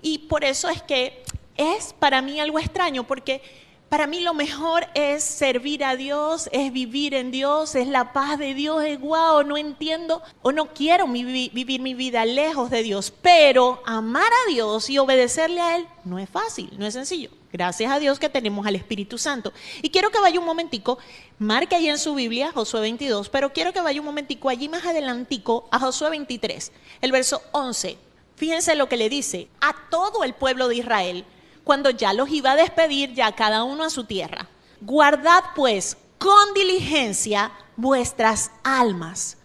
[0.00, 1.22] Y por eso es que
[1.58, 3.42] es para mí algo extraño, porque
[3.88, 8.38] para mí lo mejor es servir a Dios, es vivir en Dios, es la paz
[8.38, 13.12] de Dios, es guau, no entiendo o no quiero vivir mi vida lejos de Dios,
[13.22, 17.30] pero amar a Dios y obedecerle a Él no es fácil, no es sencillo.
[17.50, 19.54] Gracias a Dios que tenemos al Espíritu Santo.
[19.80, 20.98] Y quiero que vaya un momentico,
[21.38, 24.84] marque ahí en su Biblia, Josué 22, pero quiero que vaya un momentico allí más
[24.84, 27.96] adelantico a Josué 23, el verso 11.
[28.36, 31.24] Fíjense lo que le dice a todo el pueblo de Israel
[31.68, 34.48] cuando ya los iba a despedir, ya cada uno a su tierra.
[34.80, 39.36] Guardad pues con diligencia vuestras almas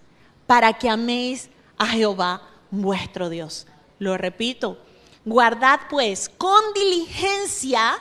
[0.48, 3.68] para que améis a Jehová vuestro Dios.
[4.00, 4.78] Lo repito,
[5.26, 7.96] guardad pues con diligencia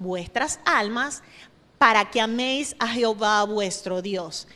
[0.00, 1.22] vuestras almas
[1.78, 4.48] para que améis a Jehová vuestro Dios.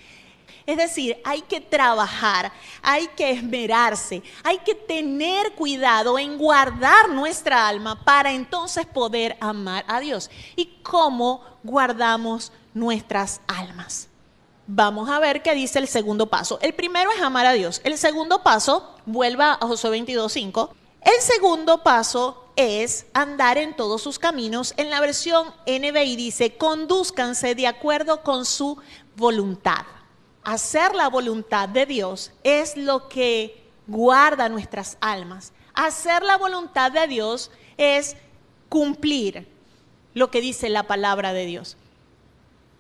[0.67, 2.53] Es decir, hay que trabajar,
[2.83, 9.85] hay que esmerarse, hay que tener cuidado en guardar nuestra alma para entonces poder amar
[9.89, 10.31] a Dios.
[10.57, 14.09] ¿Y cómo guardamos nuestras almas?
[14.67, 16.59] Vamos a ver qué dice el segundo paso.
[16.63, 17.81] El primero es amar a Dios.
[17.83, 20.71] El segundo paso, vuelva a Josué 22.5.
[21.01, 24.73] El segundo paso es andar en todos sus caminos.
[24.77, 28.79] En la versión NBI dice, conduzcanse de acuerdo con su
[29.17, 29.85] voluntad
[30.45, 35.53] hacer la voluntad de Dios es lo que guarda nuestras almas.
[35.75, 38.17] Hacer la voluntad de Dios es
[38.69, 39.49] cumplir
[40.15, 41.77] lo que dice la palabra de Dios.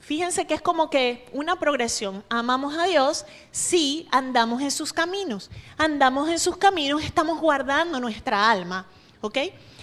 [0.00, 2.24] Fíjense que es como que una progresión.
[2.28, 5.50] Amamos a Dios si andamos en sus caminos.
[5.78, 8.86] Andamos en sus caminos, estamos guardando nuestra alma,
[9.20, 9.38] ¿ok?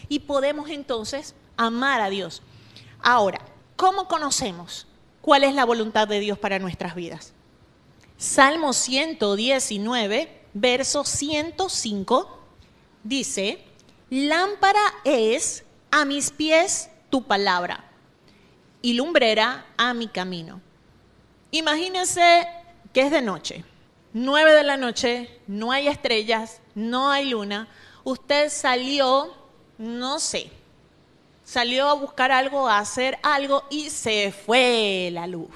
[0.09, 2.41] Y podemos entonces amar a Dios.
[3.01, 3.39] Ahora,
[3.77, 4.87] ¿cómo conocemos
[5.21, 7.33] cuál es la voluntad de Dios para nuestras vidas?
[8.19, 12.39] Salmo 119, verso 105,
[13.01, 13.63] dice,
[14.09, 17.85] lámpara es a mis pies tu palabra
[18.81, 20.59] y lumbrera a mi camino.
[21.51, 22.45] Imagínense
[22.91, 23.63] que es de noche,
[24.11, 27.69] nueve de la noche, no hay estrellas, no hay luna,
[28.03, 29.33] usted salió,
[29.77, 30.51] no sé,
[31.45, 35.47] salió a buscar algo, a hacer algo y se fue la luz.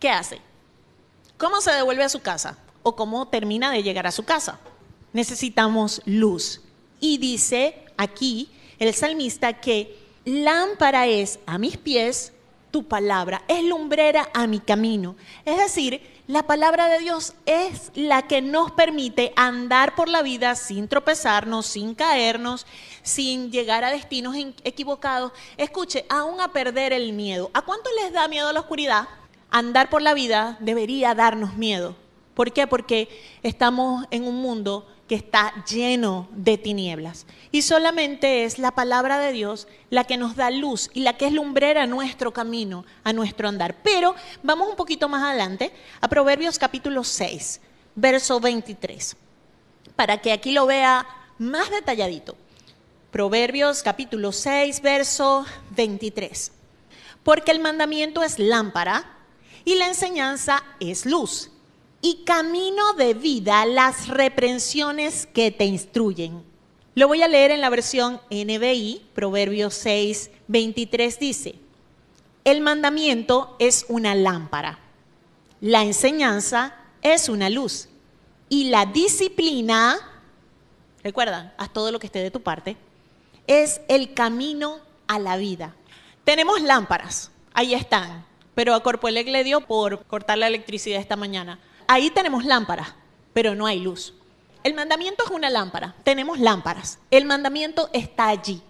[0.00, 0.51] ¿Qué hace?
[1.42, 2.56] ¿Cómo se devuelve a su casa?
[2.84, 4.60] ¿O cómo termina de llegar a su casa?
[5.12, 6.60] Necesitamos luz.
[7.00, 12.32] Y dice aquí el salmista que lámpara es a mis pies
[12.70, 15.16] tu palabra, es lumbrera a mi camino.
[15.44, 20.54] Es decir, la palabra de Dios es la que nos permite andar por la vida
[20.54, 22.68] sin tropezarnos, sin caernos,
[23.02, 25.32] sin llegar a destinos equivocados.
[25.56, 27.50] Escuche, aún a perder el miedo.
[27.52, 29.08] ¿A cuánto les da miedo la oscuridad?
[29.52, 31.94] Andar por la vida debería darnos miedo.
[32.34, 32.66] ¿Por qué?
[32.66, 33.08] Porque
[33.42, 37.26] estamos en un mundo que está lleno de tinieblas.
[37.50, 41.26] Y solamente es la palabra de Dios la que nos da luz y la que
[41.26, 43.76] es lumbrera a nuestro camino, a nuestro andar.
[43.82, 47.60] Pero vamos un poquito más adelante a Proverbios capítulo 6,
[47.94, 49.16] verso 23,
[49.94, 52.34] para que aquí lo vea más detalladito.
[53.10, 55.44] Proverbios capítulo 6, verso
[55.76, 56.52] 23.
[57.22, 59.18] Porque el mandamiento es lámpara
[59.64, 61.50] y la enseñanza es luz.
[62.00, 66.42] Y camino de vida las reprensiones que te instruyen.
[66.94, 71.54] Lo voy a leer en la versión NBI, Proverbios 6, 23 dice,
[72.44, 74.78] el mandamiento es una lámpara,
[75.60, 77.88] la enseñanza es una luz
[78.48, 79.96] y la disciplina,
[81.02, 82.76] recuerda, haz todo lo que esté de tu parte,
[83.46, 85.74] es el camino a la vida.
[86.24, 91.58] Tenemos lámparas, ahí están, pero a Corpoelec le dio por cortar la electricidad esta mañana.
[91.86, 92.94] Ahí tenemos lámparas,
[93.32, 94.14] pero no hay luz.
[94.64, 96.98] El mandamiento es una lámpara, tenemos lámparas.
[97.10, 98.62] El mandamiento está allí.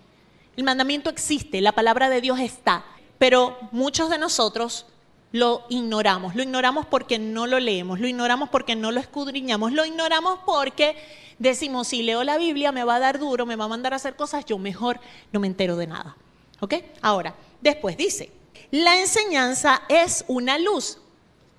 [0.57, 2.85] El mandamiento existe, la palabra de Dios está,
[3.19, 4.87] pero muchos de nosotros
[5.33, 6.35] lo ignoramos.
[6.35, 10.97] Lo ignoramos porque no lo leemos, lo ignoramos porque no lo escudriñamos, lo ignoramos porque
[11.39, 13.97] decimos, si leo la Biblia me va a dar duro, me va a mandar a
[13.97, 15.01] hacer cosas, yo mejor
[15.33, 16.17] no me entero de nada.
[16.61, 16.75] ¿Ok?
[17.01, 18.31] Ahora, después dice,
[18.73, 20.99] la enseñanza es una luz.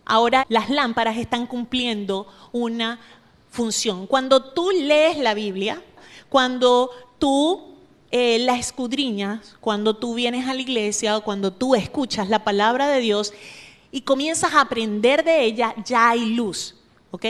[0.03, 2.99] Ahora las lámparas están cumpliendo una
[3.49, 4.07] función.
[4.07, 5.81] Cuando tú lees la Biblia,
[6.27, 6.89] cuando
[7.19, 7.75] tú
[8.11, 12.87] eh, la escudriñas, cuando tú vienes a la iglesia o cuando tú escuchas la palabra
[12.87, 13.31] de Dios
[13.91, 16.75] y comienzas a aprender de ella, ya hay luz.
[17.11, 17.25] ¿Ok?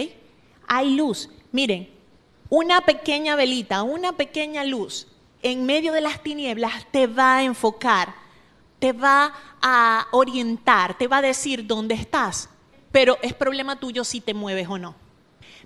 [0.66, 1.30] Hay luz.
[1.52, 1.90] Miren,
[2.50, 5.08] una pequeña velita, una pequeña luz
[5.42, 8.23] en medio de las tinieblas te va a enfocar,
[8.84, 12.50] te va a orientar, te va a decir dónde estás.
[12.92, 14.94] Pero es problema tuyo si te mueves o no.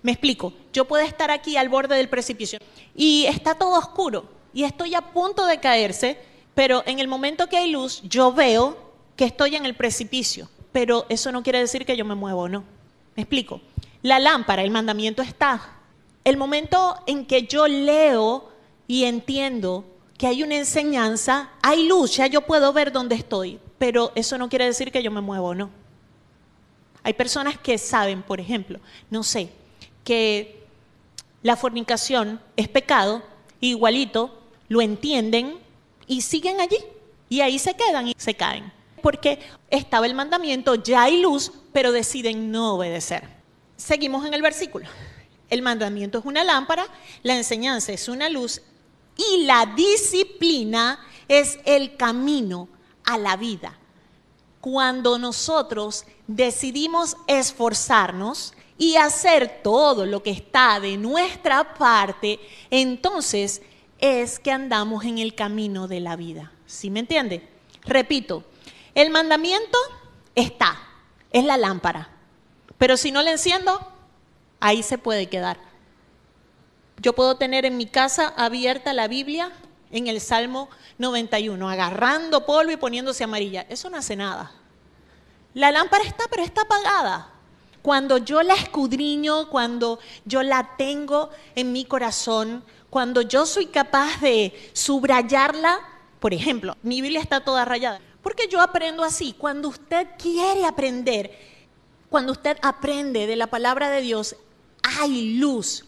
[0.04, 2.60] Me explico, yo puedo estar aquí al borde del precipicio
[2.96, 6.20] y está todo oscuro y estoy a punto de caerse,
[6.54, 8.78] pero en el momento que hay luz, yo veo
[9.16, 12.64] que estoy en el precipicio, pero eso no quiere decir que yo me muevo, no.
[13.16, 13.62] Me explico.
[14.04, 15.80] La lámpara, el mandamiento está.
[16.24, 18.52] El momento en que yo leo
[18.86, 19.86] y entiendo
[20.18, 24.50] que hay una enseñanza, hay luz, ya yo puedo ver dónde estoy, pero eso no
[24.50, 25.70] quiere decir que yo me muevo, no.
[27.04, 29.50] Hay personas que saben, por ejemplo, no sé,
[30.04, 30.64] que
[31.44, 33.24] la fornicación es pecado,
[33.62, 34.38] igualito
[34.68, 35.58] lo entienden
[36.08, 36.78] y siguen allí.
[37.30, 38.72] Y ahí se quedan y se caen.
[39.02, 39.40] Porque
[39.70, 43.24] estaba el mandamiento, ya hay luz, pero deciden no obedecer.
[43.76, 44.88] Seguimos en el versículo.
[45.50, 46.86] El mandamiento es una lámpara,
[47.24, 48.62] la enseñanza es una luz
[49.18, 52.70] y la disciplina es el camino
[53.04, 53.78] a la vida.
[54.62, 62.40] Cuando nosotros decidimos esforzarnos, y hacer todo lo que está de nuestra parte,
[62.70, 63.62] entonces
[64.00, 66.52] es que andamos en el camino de la vida.
[66.66, 67.48] ¿Sí me entiende?
[67.84, 68.44] Repito,
[68.94, 69.78] el mandamiento
[70.36, 70.78] está,
[71.32, 72.10] es la lámpara,
[72.78, 73.92] pero si no le enciendo,
[74.60, 75.60] ahí se puede quedar.
[77.00, 79.52] Yo puedo tener en mi casa abierta la Biblia
[79.92, 83.66] en el Salmo 91, agarrando polvo y poniéndose amarilla.
[83.70, 84.52] Eso no hace nada.
[85.54, 87.30] La lámpara está, pero está apagada.
[87.82, 94.20] Cuando yo la escudriño, cuando yo la tengo en mi corazón, cuando yo soy capaz
[94.20, 95.80] de subrayarla,
[96.20, 98.02] por ejemplo, mi Biblia está toda rayada.
[98.22, 99.34] Porque yo aprendo así.
[99.38, 101.32] Cuando usted quiere aprender,
[102.10, 104.36] cuando usted aprende de la palabra de Dios,
[104.82, 105.86] hay luz.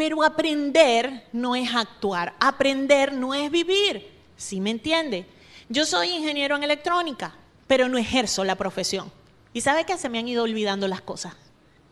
[0.00, 4.10] Pero aprender no es actuar, aprender no es vivir.
[4.34, 5.26] ¿Sí me entiende?
[5.68, 7.34] Yo soy ingeniero en electrónica,
[7.66, 9.12] pero no ejerzo la profesión.
[9.52, 11.34] ¿Y sabe que se me han ido olvidando las cosas?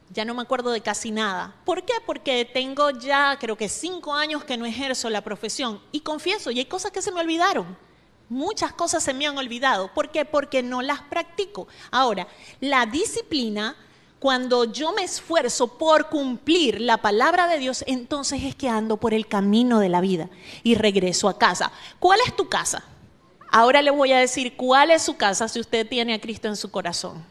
[0.08, 1.54] Ya no me acuerdo de casi nada.
[1.66, 1.92] ¿Por qué?
[2.06, 5.78] Porque tengo ya creo que cinco años que no ejerzo la profesión.
[5.92, 7.76] Y confieso, y hay cosas que se me olvidaron.
[8.30, 9.92] Muchas cosas se me han olvidado.
[9.92, 10.24] ¿Por qué?
[10.24, 11.68] Porque no las practico.
[11.90, 12.26] Ahora,
[12.60, 13.76] la disciplina,
[14.18, 19.14] cuando yo me esfuerzo por cumplir la palabra de Dios, entonces es que ando por
[19.14, 20.28] el camino de la vida
[20.64, 21.70] y regreso a casa.
[21.98, 22.84] ¿Cuál es tu casa?
[23.50, 26.56] Ahora le voy a decir cuál es su casa si usted tiene a Cristo en
[26.56, 27.24] su corazón.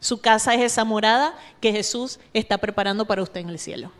[0.00, 3.92] Su casa es esa morada que Jesús está preparando para usted en el cielo.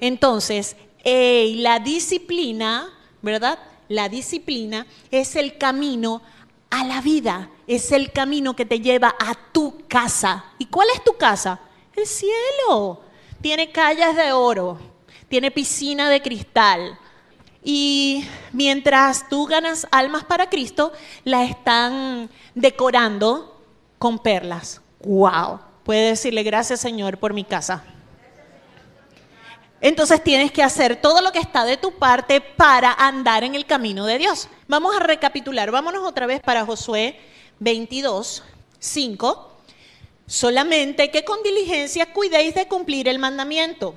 [0.00, 2.88] Entonces, la disciplina,
[3.22, 3.58] ¿verdad?
[3.88, 6.22] La disciplina es el camino
[6.70, 10.44] a la vida, es el camino que te lleva a tu casa.
[10.58, 11.60] ¿Y cuál es tu casa?
[11.94, 13.00] El cielo.
[13.40, 14.78] Tiene calles de oro,
[15.28, 16.98] tiene piscina de cristal.
[17.62, 20.92] Y mientras tú ganas almas para Cristo,
[21.24, 23.60] la están decorando
[23.98, 24.80] con perlas.
[25.00, 25.60] ¡Wow!
[25.84, 27.84] Puede decirle gracias Señor por mi casa.
[29.80, 33.66] Entonces tienes que hacer todo lo que está de tu parte para andar en el
[33.66, 34.48] camino de Dios.
[34.68, 37.18] Vamos a recapitular, vámonos otra vez para Josué
[37.58, 38.42] 22,
[38.78, 39.52] 5.
[40.26, 43.94] Solamente que con diligencia cuidéis de cumplir el mandamiento,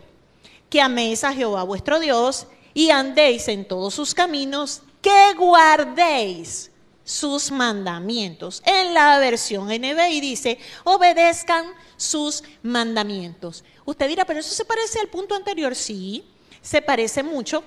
[0.70, 6.72] que améis a Jehová vuestro Dios y andéis en todos sus caminos, que guardéis
[7.04, 8.62] sus mandamientos.
[8.66, 11.66] En la versión NBI dice, obedezcan
[11.98, 13.64] sus mandamientos.
[13.90, 15.74] Usted dirá, pero eso se parece al punto anterior.
[15.74, 16.24] Sí,
[16.62, 17.64] se parece mucho,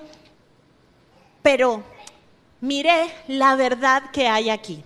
[1.42, 1.82] pero
[2.60, 4.84] mire la verdad que hay aquí.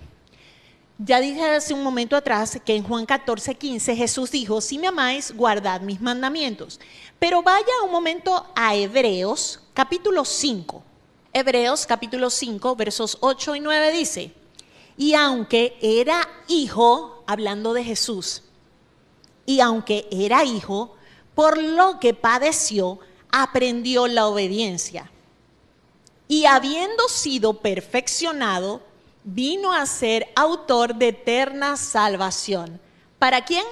[0.96, 4.86] Ya dije hace un momento atrás que en Juan 14, 15 Jesús dijo, si me
[4.86, 6.80] amáis, guardad mis mandamientos.
[7.18, 10.82] Pero vaya un momento a Hebreos capítulo 5.
[11.34, 14.32] Hebreos capítulo 5, versos 8 y 9 dice,
[14.96, 18.42] Y aunque era hijo, hablando de Jesús,
[19.44, 20.96] y aunque era hijo,
[21.36, 22.98] por lo que padeció,
[23.30, 25.12] aprendió la obediencia.
[26.26, 28.80] Y habiendo sido perfeccionado,
[29.22, 32.80] vino a ser autor de eterna salvación.
[33.18, 33.64] ¿Para quién?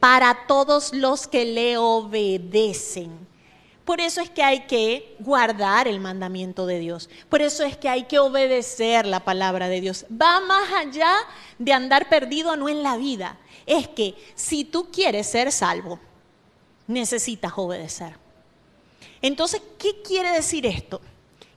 [0.00, 3.28] Para todos los que le obedecen.
[3.84, 7.10] Por eso es que hay que guardar el mandamiento de Dios.
[7.28, 10.06] Por eso es que hay que obedecer la palabra de Dios.
[10.10, 11.12] Va más allá
[11.58, 13.38] de andar perdido no en la vida.
[13.66, 16.00] Es que si tú quieres ser salvo,
[16.86, 18.14] necesitas obedecer.
[19.20, 21.00] Entonces, ¿qué quiere decir esto?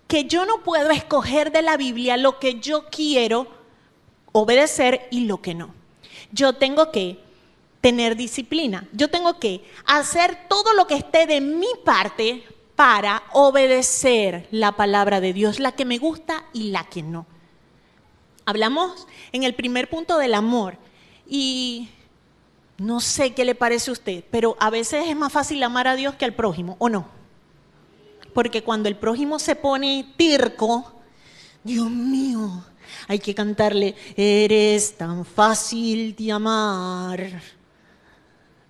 [0.08, 3.48] Que yo no puedo escoger de la Biblia lo que yo quiero
[4.32, 5.74] obedecer y lo que no.
[6.32, 7.20] Yo tengo que
[7.86, 8.88] tener disciplina.
[8.94, 12.44] Yo tengo que hacer todo lo que esté de mi parte
[12.76, 17.28] para obedecer la palabra de Dios, la que me gusta y la que no.
[18.46, 20.78] Hablamos en el primer punto del amor
[21.28, 21.90] y
[22.78, 25.96] no sé qué le parece a usted, pero a veces es más fácil amar a
[25.96, 27.08] Dios que al prójimo, ¿o no?
[28.34, 30.92] Porque cuando el prójimo se pone tirco,
[31.64, 32.66] Dios mío,
[33.08, 37.42] hay que cantarle, eres tan fácil de amar.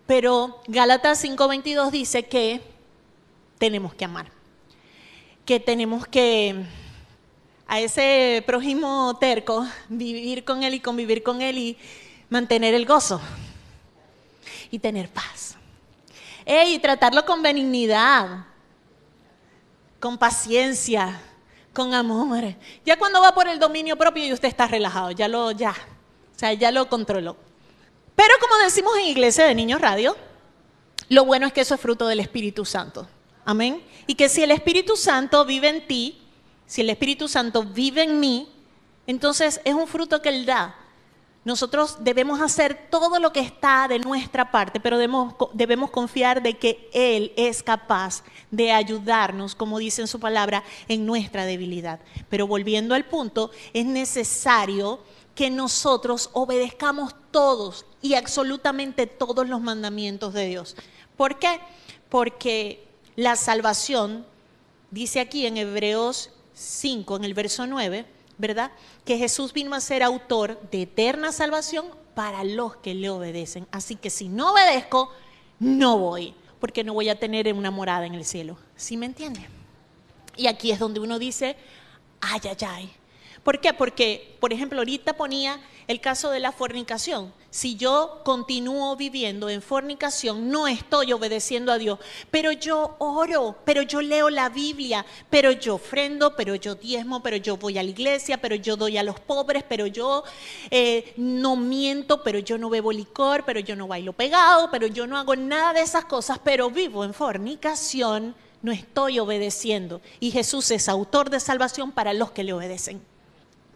[0.06, 2.62] Pero Gálatas 5:22 dice que
[3.58, 4.28] tenemos que amar,
[5.46, 6.64] que tenemos que
[7.68, 11.78] a ese prójimo terco vivir con él y convivir con él y
[12.30, 13.20] mantener el gozo
[14.72, 15.58] y tener paz.
[16.46, 18.46] y tratarlo con benignidad,
[20.00, 21.20] con paciencia,
[21.74, 22.56] con amor.
[22.86, 26.40] Ya cuando va por el dominio propio y usted está relajado, ya lo, ya, o
[26.40, 27.36] sea, ya lo controló.
[28.16, 30.16] Pero como decimos en Iglesia de Niños Radio,
[31.10, 33.08] lo bueno es que eso es fruto del Espíritu Santo.
[33.44, 33.84] Amén.
[34.08, 36.22] Y que si el Espíritu Santo vive en ti,
[36.66, 38.50] si el Espíritu Santo vive en mí,
[39.06, 40.76] entonces es un fruto que Él da.
[41.46, 46.58] Nosotros debemos hacer todo lo que está de nuestra parte, pero debemos, debemos, confiar de
[46.58, 52.00] que Él es capaz de ayudarnos, como dice en su palabra, en nuestra debilidad.
[52.30, 55.00] Pero volviendo al punto, es necesario
[55.36, 60.76] que nosotros obedezcamos todos y absolutamente todos los mandamientos de Dios.
[61.16, 61.60] ¿Por qué?
[62.10, 64.26] Porque la salvación,
[64.90, 68.72] dice aquí en Hebreos 5, en el verso 9, ¿verdad?
[69.06, 73.68] Que Jesús vino a ser autor de eterna salvación para los que le obedecen.
[73.72, 75.12] Así que si no obedezco,
[75.60, 78.58] no voy, porque no voy a tener una morada en el cielo.
[78.76, 79.42] ¿Sí me entiende?
[80.36, 81.56] Y aquí es donde uno dice,
[82.22, 82.94] ay, ay, ay,
[83.46, 83.74] ¿Por qué?
[83.74, 87.34] Porque, por ejemplo, ahorita ponía el caso de la fornicación.
[87.50, 93.82] Si yo continúo viviendo en fornicación, no estoy obedeciendo a Dios, pero yo oro, pero
[93.82, 97.92] yo leo la Biblia, pero yo ofrendo, pero yo diezmo, pero yo voy a la
[97.92, 100.26] iglesia, pero yo doy a los pobres, pero yo
[100.70, 105.08] eh, no miento, pero yo no bebo licor, pero yo no bailo pegado, pero yo
[105.08, 110.02] no hago nada de esas cosas, pero vivo en fornicación, no estoy obedeciendo.
[110.20, 113.15] Y Jesús es autor de salvación para los que le obedecen.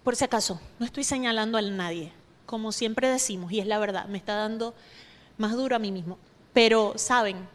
[0.09, 2.11] Por si acaso, no estoy señalando a nadie,
[2.47, 4.73] como siempre decimos, y es la verdad, me está dando
[5.37, 6.17] más duro a mí mismo.
[6.51, 7.47] Pero, ¿saben?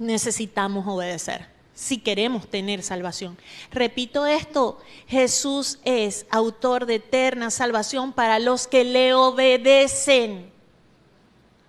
[0.00, 3.38] Necesitamos obedecer si queremos tener salvación.
[3.70, 10.50] Repito esto, Jesús es autor de eterna salvación para los que le obedecen.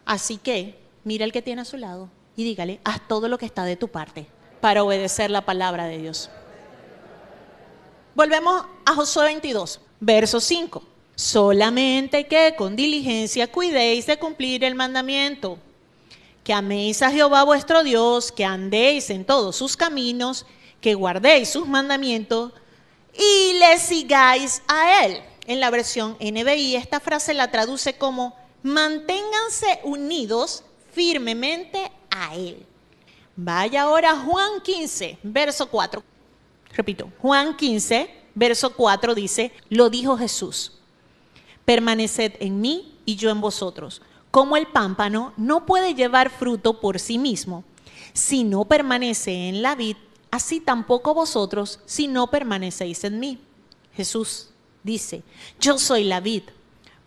[0.06, 3.46] Así que, mira el que tiene a su lado y dígale, haz todo lo que
[3.46, 4.26] está de tu parte
[4.60, 6.32] para obedecer la palabra de Dios.
[8.16, 9.82] Volvemos a Josué 22.
[10.00, 10.84] Verso 5.
[11.16, 15.58] Solamente que con diligencia cuidéis de cumplir el mandamiento,
[16.44, 20.46] que améis a Jehová vuestro Dios, que andéis en todos sus caminos,
[20.82, 22.52] que guardéis sus mandamientos
[23.14, 25.22] y le sigáis a Él.
[25.48, 32.66] En la versión NBI esta frase la traduce como manténganse unidos firmemente a Él.
[33.38, 36.04] Vaya ahora Juan 15, verso 4.
[36.74, 40.74] Repito, Juan 15, verso 4 dice, lo dijo Jesús,
[41.64, 44.02] permaneced en mí y yo en vosotros.
[44.30, 47.64] Como el pámpano no puede llevar fruto por sí mismo,
[48.14, 49.96] si no permanece en la vid,
[50.30, 53.40] así tampoco vosotros si no permanecéis en mí.
[53.94, 54.50] Jesús
[54.84, 55.24] dice,
[55.60, 56.44] yo soy la vid,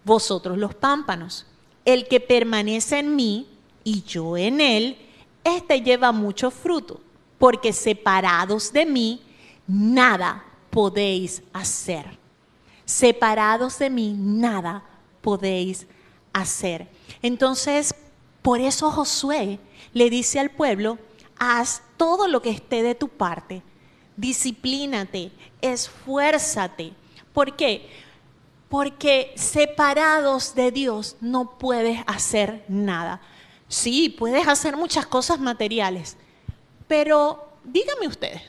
[0.04, 1.46] vosotros los pámpanos.
[1.84, 3.46] El que permanece en mí
[3.84, 4.98] y yo en él,
[5.44, 7.00] éste lleva mucho fruto,
[7.38, 9.22] porque separados de mí,
[9.66, 12.18] nada podéis hacer.
[12.84, 14.82] Separados de mí, nada
[15.20, 15.86] podéis
[16.32, 16.88] hacer.
[17.22, 17.94] Entonces,
[18.42, 19.58] por eso Josué
[19.92, 20.98] le dice al pueblo,
[21.38, 23.62] haz todo lo que esté de tu parte,
[24.16, 26.92] disciplínate, esfuérzate.
[27.32, 27.88] ¿Por qué?
[28.68, 33.20] Porque separados de Dios no puedes hacer nada.
[33.68, 36.16] Sí, puedes hacer muchas cosas materiales,
[36.86, 38.42] pero dígame ustedes,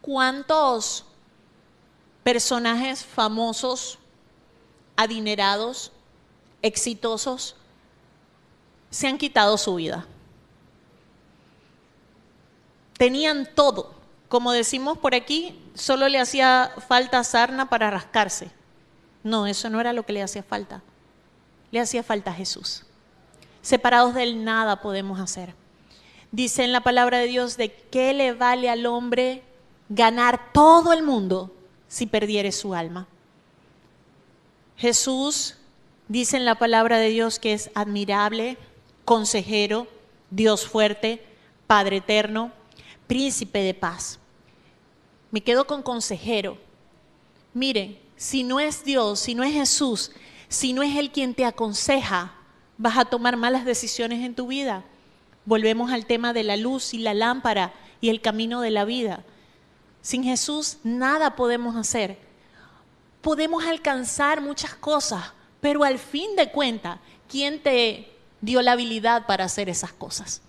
[0.00, 1.04] ¿cuántos
[2.30, 3.98] personajes famosos,
[4.94, 5.90] adinerados,
[6.62, 7.56] exitosos,
[8.88, 10.06] se han quitado su vida?
[12.96, 13.90] Tenían todo.
[14.28, 18.52] Como decimos por aquí, solo le hacía falta sarna para rascarse.
[19.24, 20.82] No, eso no era lo que le hacía falta.
[21.72, 22.84] Le hacía falta Jesús.
[23.60, 25.52] Separados del nada podemos hacer.
[26.30, 29.42] Dice en la palabra de Dios de qué le vale al hombre
[29.88, 31.56] ganar todo el mundo
[31.90, 33.08] si perdiere su alma.
[34.78, 35.56] Jesús
[36.08, 38.56] dice en la palabra de Dios que es admirable,
[39.04, 39.88] consejero,
[40.30, 41.22] Dios fuerte,
[41.66, 42.52] Padre eterno,
[43.06, 44.18] príncipe de paz.
[45.32, 46.56] Me quedo con consejero.
[47.52, 50.12] Miren, si no es Dios, si no es Jesús,
[50.48, 52.34] si no es Él quien te aconseja,
[52.78, 54.84] vas a tomar malas decisiones en tu vida.
[55.44, 59.24] Volvemos al tema de la luz y la lámpara y el camino de la vida.
[60.02, 62.18] Sin Jesús nada podemos hacer.
[63.20, 66.98] Podemos alcanzar muchas cosas, pero al fin de cuentas,
[67.28, 70.40] ¿quién te dio la habilidad para hacer esas cosas?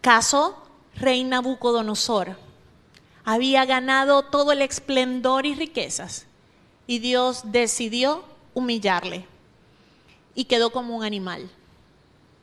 [0.00, 0.56] Caso
[0.96, 2.36] Rey Nabucodonosor.
[3.24, 6.26] Había ganado todo el esplendor y riquezas
[6.86, 8.24] y Dios decidió
[8.54, 9.26] humillarle
[10.34, 11.48] y quedó como un animal.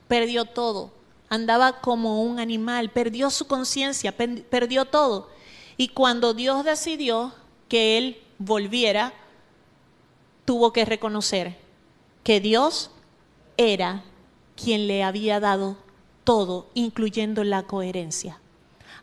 [0.08, 0.92] Perdió todo.
[1.30, 5.30] Andaba como un animal, perdió su conciencia, perdió todo.
[5.78, 7.34] Y cuando Dios decidió
[7.70, 9.14] que él volviera,
[10.46, 11.58] tuvo que reconocer
[12.24, 12.92] que Dios
[13.58, 14.04] era
[14.56, 15.78] quien le había dado
[16.24, 18.40] todo, incluyendo la coherencia.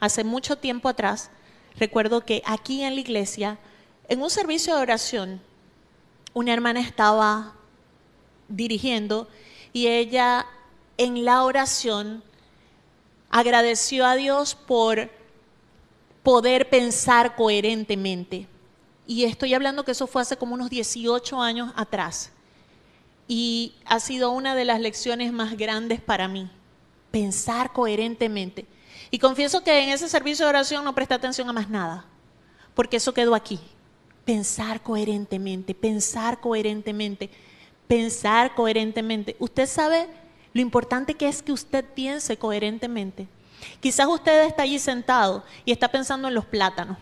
[0.00, 1.30] Hace mucho tiempo atrás,
[1.76, 3.58] recuerdo que aquí en la iglesia,
[4.08, 5.40] en un servicio de oración,
[6.34, 7.54] una hermana estaba
[8.48, 9.28] dirigiendo
[9.72, 10.46] y ella
[10.98, 12.22] en la oración
[13.30, 15.10] agradeció a Dios por
[16.24, 18.48] poder pensar coherentemente.
[19.06, 22.32] Y estoy hablando que eso fue hace como unos 18 años atrás.
[23.28, 26.50] Y ha sido una de las lecciones más grandes para mí,
[27.12, 28.66] pensar coherentemente.
[29.12, 32.04] Y confieso que en ese servicio de oración no presté atención a más nada,
[32.74, 33.60] porque eso quedó aquí.
[34.24, 37.30] Pensar coherentemente, pensar coherentemente
[37.86, 39.36] pensar coherentemente.
[39.38, 40.08] Usted sabe
[40.52, 43.28] lo importante que es que usted piense coherentemente.
[43.80, 46.96] Quizás usted está allí sentado y está pensando en los plátanos,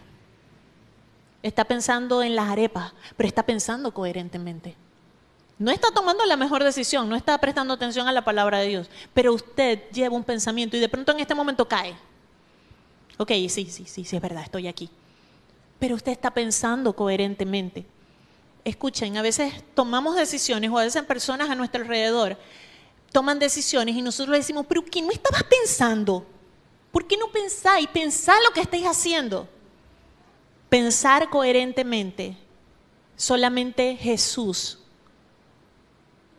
[1.43, 4.77] está pensando en las arepas, pero está pensando coherentemente.
[5.59, 8.91] No está tomando la mejor decisión, no está prestando atención a la palabra de Dios,
[9.15, 11.95] pero usted lleva un pensamiento y de pronto en este momento cae.
[13.19, 14.91] Ok, sí, sí, sí, sí, es verdad, estoy aquí.
[15.79, 17.87] Pero usted está pensando coherentemente
[18.65, 22.37] escuchen, a veces tomamos decisiones o a veces personas a nuestro alrededor
[23.11, 26.27] toman decisiones y nosotros decimos, pero ¿qué no estabas pensando?
[26.93, 27.89] ¿Por qué no pensáis?
[27.89, 29.49] Pensá lo que estáis haciendo.
[30.69, 32.37] Pensar coherentemente,
[33.17, 34.79] solamente Jesús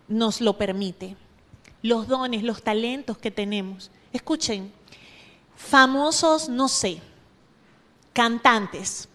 [0.08, 1.18] nos lo permite.
[1.82, 3.92] Los dones, los talentos que tenemos.
[4.14, 4.72] Escuchen,
[5.56, 7.02] famosos, no sé,
[8.14, 9.10] cantantes,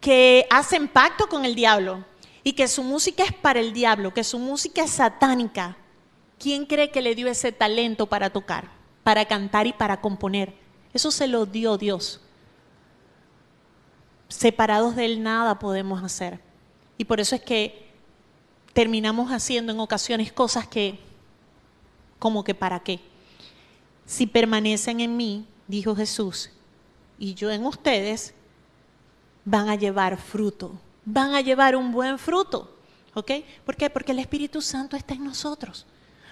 [0.00, 2.04] que hacen pacto con el diablo
[2.44, 5.76] y que su música es para el diablo, que su música es satánica,
[6.38, 8.70] ¿quién cree que le dio ese talento para tocar,
[9.06, 10.52] para cantar y para componer?
[10.92, 12.20] Eso se lo dio Dios.
[14.26, 16.40] Separados del nada podemos hacer.
[16.98, 17.88] Y por eso es que
[18.72, 20.98] terminamos haciendo en ocasiones cosas que,
[22.18, 22.98] como que para qué.
[24.06, 26.50] Si permanecen en mí, dijo Jesús,
[27.16, 28.34] y yo en ustedes,
[29.44, 32.76] van a llevar fruto, van a llevar un buen fruto.
[33.14, 33.30] ¿Ok?
[33.64, 33.88] ¿Por qué?
[33.88, 35.86] Porque el Espíritu Santo está en nosotros.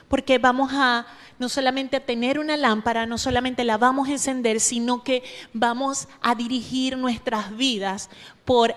[0.08, 1.06] Porque vamos a
[1.38, 6.08] no solamente a tener una lámpara, no solamente la vamos a encender, sino que vamos
[6.20, 8.10] a dirigir nuestras vidas
[8.44, 8.74] por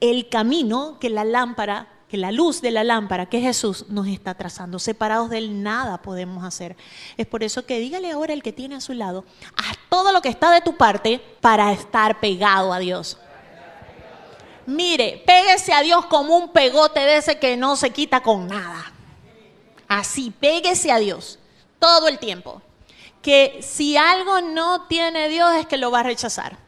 [0.00, 4.34] el camino que la lámpara, que la luz de la lámpara, que Jesús nos está
[4.34, 4.78] trazando.
[4.78, 6.76] Separados del nada podemos hacer.
[7.16, 9.24] Es por eso que dígale ahora el que tiene a su lado,
[9.56, 13.18] haz todo lo que está de tu parte para estar pegado a Dios.
[14.66, 18.93] Mire, péguese a Dios como un pegote de ese que no se quita con nada.
[19.88, 21.38] Así, péguese a Dios
[21.78, 22.62] todo el tiempo.
[23.22, 26.58] Que si algo no tiene Dios es que lo va a rechazar.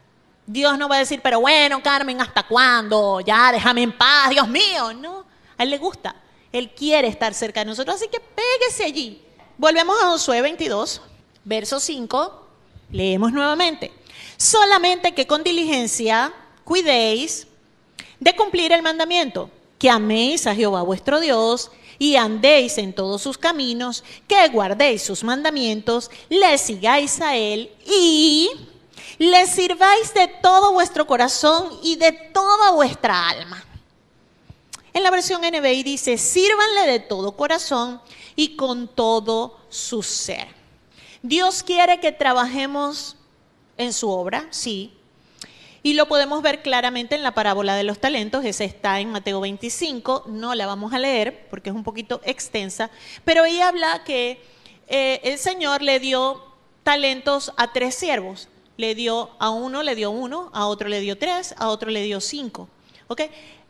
[0.45, 3.19] Dios no va a decir, pero bueno, Carmen, ¿hasta cuándo?
[3.19, 4.93] Ya, déjame en paz, Dios mío.
[4.93, 5.25] No,
[5.57, 6.15] a Él le gusta.
[6.51, 9.21] Él quiere estar cerca de nosotros, así que péguese allí.
[9.57, 11.01] Volvemos a Josué 22,
[11.43, 12.47] verso 5.
[12.91, 13.91] Leemos nuevamente.
[14.37, 17.47] Solamente que con diligencia cuidéis
[18.19, 23.37] de cumplir el mandamiento, que améis a Jehová vuestro Dios y andéis en todos sus
[23.37, 28.49] caminos, que guardéis sus mandamientos, le sigáis a él y
[29.17, 33.63] le sirváis de todo vuestro corazón y de toda vuestra alma.
[34.93, 38.01] En la versión NBI dice, sírvanle de todo corazón
[38.35, 40.47] y con todo su ser.
[41.21, 43.15] Dios quiere que trabajemos
[43.77, 44.96] en su obra, sí.
[45.87, 49.39] Y lo podemos ver claramente en la parábola de los talentos, esa está en Mateo
[49.39, 52.89] 25, no la vamos a leer porque es un poquito extensa,
[53.23, 54.43] pero ahí habla que
[54.89, 56.43] eh, el Señor le dio
[56.83, 58.49] talentos a tres siervos.
[58.75, 62.01] Le dio a uno, le dio uno, a otro le dio tres, a otro le
[62.01, 62.67] dio cinco.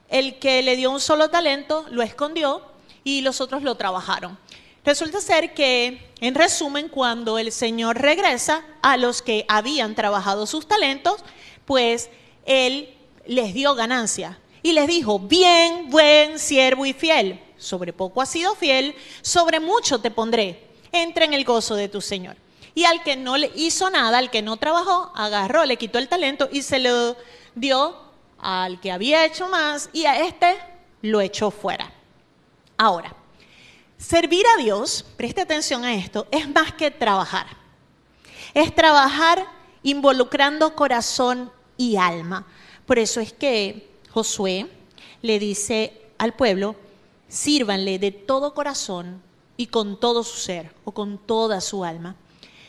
[0.10, 2.64] El que le dio un solo talento lo escondió
[3.04, 4.40] y los otros lo trabajaron.
[4.84, 10.68] Resulta ser que, en resumen, cuando el Señor regresa a los que habían trabajado sus
[10.68, 11.24] talentos,
[11.68, 12.10] pues
[12.46, 12.96] Él
[13.28, 18.56] les dio ganancia y les dijo, bien, buen siervo y fiel, sobre poco has sido
[18.56, 22.38] fiel, sobre mucho te pondré, entra en el gozo de tu Señor.
[22.74, 26.08] Y al que no le hizo nada, al que no trabajó, agarró, le quitó el
[26.08, 27.18] talento y se lo
[27.54, 27.98] dio
[28.40, 30.58] al que había hecho más y a este
[31.02, 31.92] lo echó fuera.
[32.78, 33.16] Ahora,
[33.98, 37.48] servir a Dios, preste atención a esto, es más que trabajar.
[38.54, 39.46] Es trabajar
[39.82, 42.46] involucrando corazón y alma.
[42.86, 44.70] Por eso es que Josué
[45.22, 46.76] le dice al pueblo,
[47.28, 49.22] sírvanle de todo corazón
[49.58, 52.16] y con todo su ser o con toda su alma.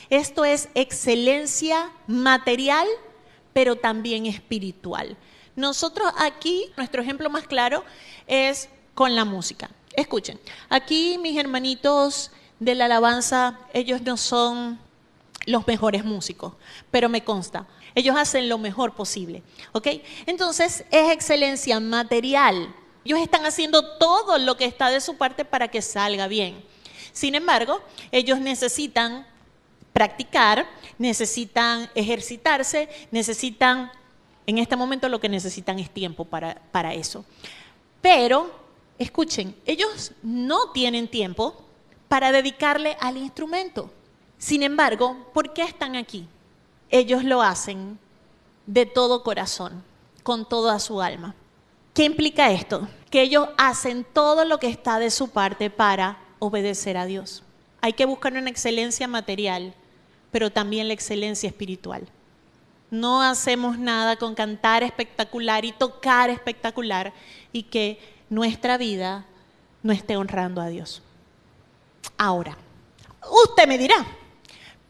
[0.09, 2.87] Esto es excelencia material,
[3.53, 5.17] pero también espiritual.
[5.55, 7.83] Nosotros aquí, nuestro ejemplo más claro
[8.27, 9.69] es con la música.
[9.93, 10.39] Escuchen,
[10.69, 14.79] aquí mis hermanitos de la alabanza, ellos no son
[15.45, 16.53] los mejores músicos,
[16.91, 19.87] pero me consta, ellos hacen lo mejor posible, ¿ok?
[20.25, 22.75] Entonces es excelencia material.
[23.05, 26.63] Ellos están haciendo todo lo que está de su parte para que salga bien.
[27.11, 27.81] Sin embargo,
[28.11, 29.25] ellos necesitan
[29.93, 30.67] practicar,
[30.97, 33.91] necesitan ejercitarse, necesitan,
[34.45, 37.25] en este momento lo que necesitan es tiempo para, para eso.
[38.01, 38.51] Pero,
[38.97, 41.65] escuchen, ellos no tienen tiempo
[42.07, 43.91] para dedicarle al instrumento.
[44.37, 46.27] Sin embargo, ¿por qué están aquí?
[46.89, 47.99] Ellos lo hacen
[48.65, 49.83] de todo corazón,
[50.23, 51.35] con toda su alma.
[51.93, 52.87] ¿Qué implica esto?
[53.09, 57.43] Que ellos hacen todo lo que está de su parte para obedecer a Dios.
[57.81, 59.73] Hay que buscar una excelencia material,
[60.31, 62.07] pero también la excelencia espiritual.
[62.91, 67.13] No hacemos nada con cantar espectacular y tocar espectacular
[67.51, 69.25] y que nuestra vida
[69.83, 71.01] no esté honrando a Dios.
[72.17, 72.57] Ahora,
[73.45, 74.05] usted me dirá,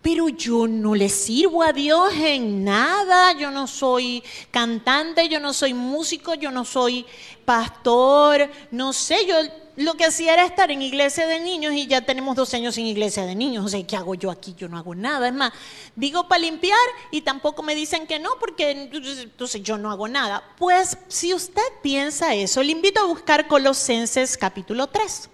[0.01, 5.53] pero yo no le sirvo a Dios en nada, yo no soy cantante, yo no
[5.53, 7.05] soy músico, yo no soy
[7.43, 9.35] pastor, no sé, yo
[9.75, 12.85] lo que hacía era estar en iglesia de niños y ya tenemos dos años sin
[12.85, 14.53] iglesia de niños, o sea, ¿qué hago yo aquí?
[14.57, 15.53] Yo no hago nada, es más,
[15.95, 16.77] digo para limpiar
[17.11, 20.43] y tampoco me dicen que no porque entonces yo no hago nada.
[20.57, 25.29] Pues si usted piensa eso, le invito a buscar Colosenses capítulo 3.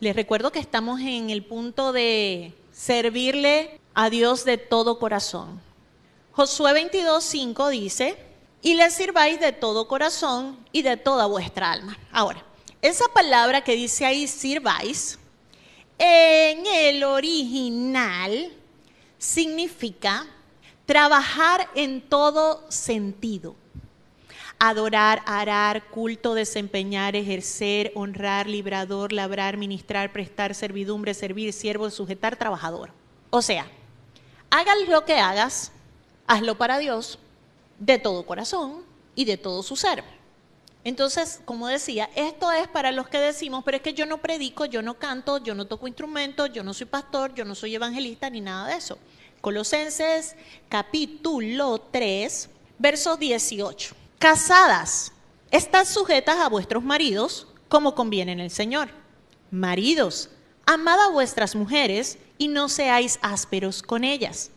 [0.00, 5.60] Les recuerdo que estamos en el punto de servirle a Dios de todo corazón.
[6.32, 8.16] Josué 22, 5 dice,
[8.62, 11.98] y le sirváis de todo corazón y de toda vuestra alma.
[12.10, 12.44] Ahora,
[12.80, 15.18] esa palabra que dice ahí sirváis,
[15.98, 18.52] en el original
[19.18, 20.26] significa
[20.86, 23.56] trabajar en todo sentido.
[24.58, 32.92] Adorar, arar, culto, desempeñar, ejercer, honrar, librador, labrar, ministrar, prestar, servidumbre, servir, siervo, sujetar, trabajador.
[33.30, 33.66] O sea,
[34.52, 35.72] hagas lo que hagas,
[36.26, 37.18] hazlo para Dios
[37.78, 38.84] de todo corazón
[39.14, 40.04] y de todo su ser.
[40.84, 44.66] Entonces, como decía, esto es para los que decimos, pero es que yo no predico,
[44.66, 48.28] yo no canto, yo no toco instrumentos, yo no soy pastor, yo no soy evangelista
[48.28, 48.98] ni nada de eso.
[49.40, 50.36] Colosenses
[50.68, 53.94] capítulo 3, verso 18.
[54.18, 55.12] Casadas,
[55.50, 58.90] estad sujetas a vuestros maridos como conviene en el Señor.
[59.50, 60.28] Maridos,
[60.66, 64.50] amad a vuestras mujeres y no seáis ásperos con ellas.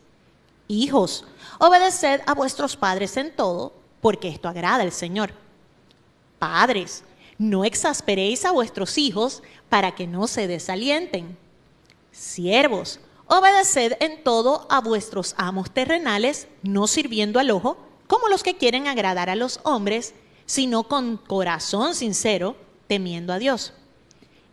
[0.68, 1.26] Hijos,
[1.60, 5.34] obedeced a vuestros padres en todo, porque esto agrada al Señor.
[6.40, 7.04] Padres,
[7.38, 11.38] no exasperéis a vuestros hijos para que no se desalienten.
[12.12, 17.78] Siervos, obedeced en todo a vuestros amos terrenales, no sirviendo al ojo,
[18.08, 20.14] como los que quieren agradar a los hombres,
[20.46, 22.56] sino con corazón sincero,
[22.88, 23.74] temiendo a Dios.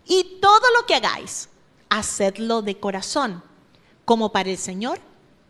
[0.07, 1.49] Y todo lo que hagáis,
[1.89, 3.43] hacedlo de corazón,
[4.05, 5.01] como para el Señor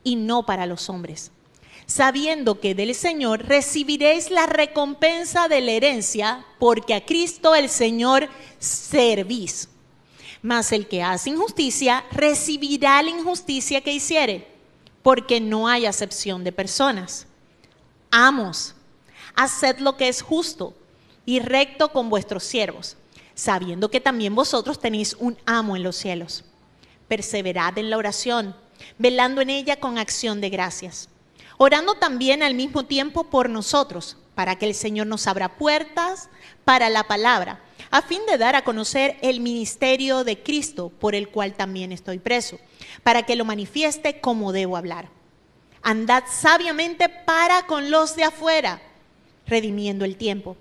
[0.04, 1.30] y no para los hombres,
[1.86, 8.28] sabiendo que del Señor recibiréis la recompensa de la herencia, porque a Cristo el Señor
[8.58, 9.68] servís.
[10.42, 14.48] Mas el que hace injusticia recibirá la injusticia que hiciere,
[15.02, 17.26] porque no hay acepción de personas.
[18.10, 18.74] Amos,
[19.34, 20.74] haced lo que es justo
[21.24, 22.96] y recto con vuestros siervos,
[23.34, 26.44] sabiendo que también vosotros tenéis un amo en los cielos.
[27.08, 28.56] Perseverad en la oración,
[28.98, 31.08] velando en ella con acción de gracias,
[31.58, 36.28] orando también al mismo tiempo por nosotros, para que el Señor nos abra puertas
[36.64, 37.60] para la palabra,
[37.90, 42.18] a fin de dar a conocer el ministerio de Cristo, por el cual también estoy
[42.18, 42.58] preso,
[43.02, 45.08] para que lo manifieste como debo hablar.
[45.82, 48.80] Andad sabiamente para con los de afuera,
[49.46, 50.56] redimiendo el tiempo.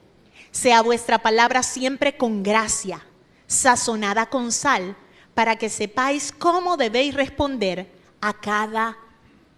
[0.51, 3.05] Sea vuestra palabra siempre con gracia,
[3.47, 4.95] sazonada con sal,
[5.33, 8.97] para que sepáis cómo debéis responder a cada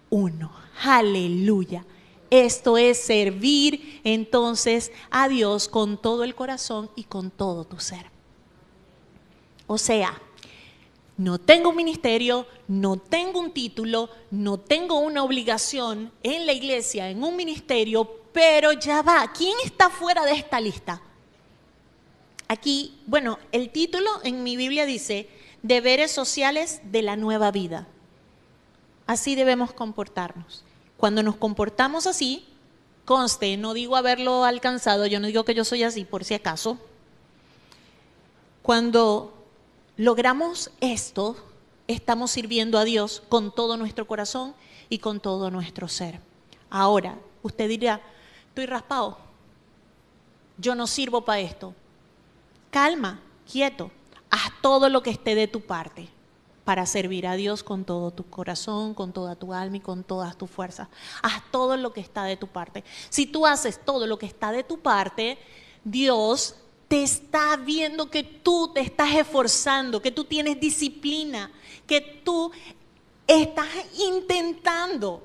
[0.10, 0.52] uno.
[0.84, 1.86] Aleluya.
[2.30, 8.07] Esto es servir entonces a Dios con todo el corazón y con todo tu ser.
[9.68, 10.20] O sea,
[11.18, 17.10] no tengo un ministerio, no tengo un título, no tengo una obligación en la iglesia,
[17.10, 19.31] en un ministerio, pero ya va.
[19.31, 21.01] ¿Quién está fuera de esta lista?
[22.47, 25.30] Aquí, bueno, el título en mi Biblia dice
[25.61, 27.88] deberes sociales de la nueva vida.
[29.07, 30.64] Así debemos comportarnos.
[30.97, 32.45] Cuando nos comportamos así,
[33.05, 36.77] conste, no digo haberlo alcanzado, yo no digo que yo soy así por si acaso.
[38.61, 39.34] Cuando
[39.97, 41.35] logramos esto,
[41.88, 44.55] estamos sirviendo a Dios con todo nuestro corazón
[44.89, 46.19] y con todo nuestro ser.
[46.69, 48.01] Ahora, usted dirá,
[48.54, 49.18] estoy raspado,
[50.60, 51.74] yo no sirvo para esto.
[52.70, 53.20] Calma,
[53.52, 53.90] quieto,
[54.30, 56.08] haz todo lo que esté de tu parte
[56.64, 60.38] para servir a Dios con todo tu corazón, con toda tu alma y con todas
[60.38, 60.88] tus fuerzas.
[61.24, 62.84] Haz todo lo que está de tu parte.
[63.10, 65.40] Si tú haces todo lo que está de tu parte,
[65.84, 66.56] Dios
[66.88, 71.52] te está viendo que tú te estás esforzando, que tú tienes disciplina,
[71.88, 72.52] que tú
[73.26, 73.68] estás
[73.98, 75.24] intentando,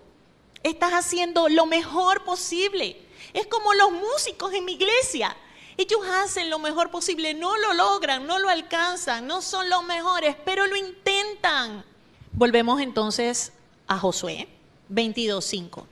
[0.63, 3.07] estás haciendo lo mejor posible.
[3.33, 5.37] Es como los músicos en mi iglesia.
[5.77, 10.35] Ellos hacen lo mejor posible, no lo logran, no lo alcanzan, no son los mejores,
[10.45, 11.85] pero lo intentan.
[12.33, 13.53] Volvemos entonces
[13.87, 14.49] a Josué
[14.93, 15.85] 22.5.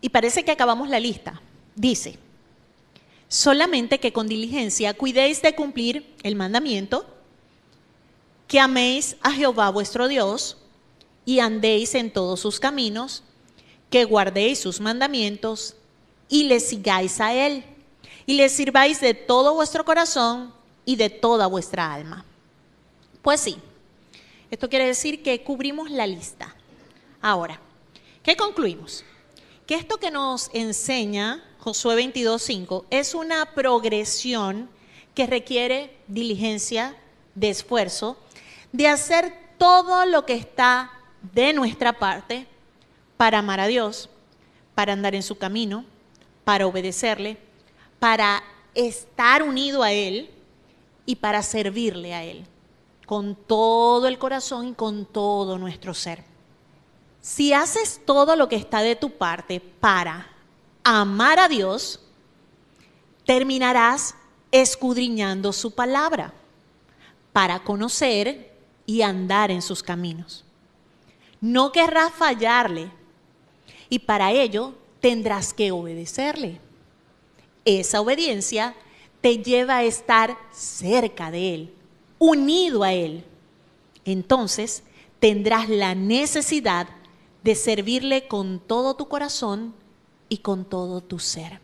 [0.00, 1.40] Y parece que acabamos la lista.
[1.74, 2.18] Dice,
[3.28, 7.06] solamente que con diligencia cuidéis de cumplir el mandamiento,
[8.46, 10.56] que améis a Jehová vuestro Dios
[11.24, 13.22] y andéis en todos sus caminos,
[13.90, 15.76] que guardéis sus mandamientos
[16.28, 17.64] y le sigáis a él
[18.26, 20.52] y le sirváis de todo vuestro corazón
[20.84, 22.24] y de toda vuestra alma.
[23.22, 23.56] Pues sí,
[24.50, 26.54] esto quiere decir que cubrimos la lista.
[27.20, 27.60] Ahora,
[28.22, 29.04] ¿qué concluimos?
[29.66, 34.68] Que esto que nos enseña Josué 22.5 es una progresión
[35.14, 36.96] que requiere diligencia,
[37.34, 38.16] de esfuerzo,
[38.72, 40.90] de hacer todo lo que está
[41.34, 42.46] de nuestra parte
[43.16, 44.08] para amar a Dios,
[44.74, 45.84] para andar en su camino,
[46.48, 47.36] para obedecerle,
[47.98, 48.42] para
[48.74, 50.30] estar unido a Él
[51.04, 52.46] y para servirle a Él,
[53.04, 56.24] con todo el corazón y con todo nuestro ser.
[57.20, 60.26] Si haces todo lo que está de tu parte para
[60.82, 62.00] amar a Dios,
[63.26, 64.14] terminarás
[64.50, 66.32] escudriñando su palabra
[67.34, 68.56] para conocer
[68.86, 70.46] y andar en sus caminos.
[71.42, 72.90] No querrás fallarle
[73.90, 76.60] y para ello tendrás que obedecerle.
[77.64, 78.74] Esa obediencia
[79.20, 81.74] te lleva a estar cerca de Él,
[82.18, 83.24] unido a Él.
[84.04, 84.82] Entonces
[85.20, 86.88] tendrás la necesidad
[87.42, 89.74] de servirle con todo tu corazón
[90.28, 91.60] y con todo tu ser.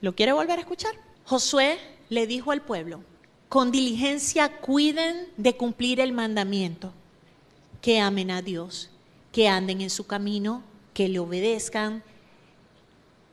[0.00, 0.94] ¿Lo quiere volver a escuchar?
[1.24, 1.78] Josué
[2.08, 3.02] le dijo al pueblo,
[3.48, 6.92] con diligencia cuiden de cumplir el mandamiento,
[7.80, 8.90] que amen a Dios,
[9.32, 10.62] que anden en su camino,
[10.96, 12.02] que le obedezcan,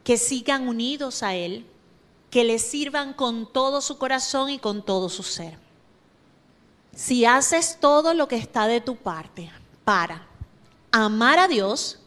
[0.04, 1.66] que sigan unidos a Él,
[2.30, 5.58] que le sirvan con todo su corazón y con todo su ser.
[6.94, 9.50] Si haces todo lo que está de tu parte
[9.86, 10.28] para
[10.92, 12.00] amar a Dios,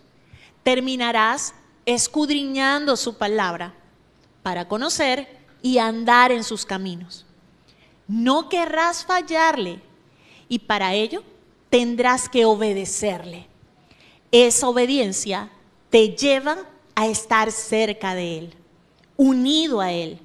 [0.62, 1.55] terminarás
[1.87, 3.73] escudriñando su palabra
[4.43, 7.24] para conocer y andar en sus caminos.
[8.07, 9.81] No querrás fallarle
[10.51, 11.23] y para ello
[11.70, 13.56] tendrás que obedecerle.
[14.39, 15.49] Esa obediencia
[15.89, 16.59] te lleva
[16.95, 18.55] a estar cerca de Él,
[19.17, 20.21] unido a Él.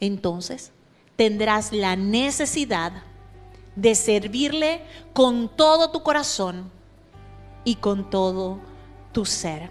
[0.00, 0.72] Entonces
[1.14, 3.04] tendrás la necesidad
[3.76, 4.82] de servirle
[5.12, 6.72] con todo tu corazón
[7.62, 8.58] y con todo
[9.12, 9.70] tu ser.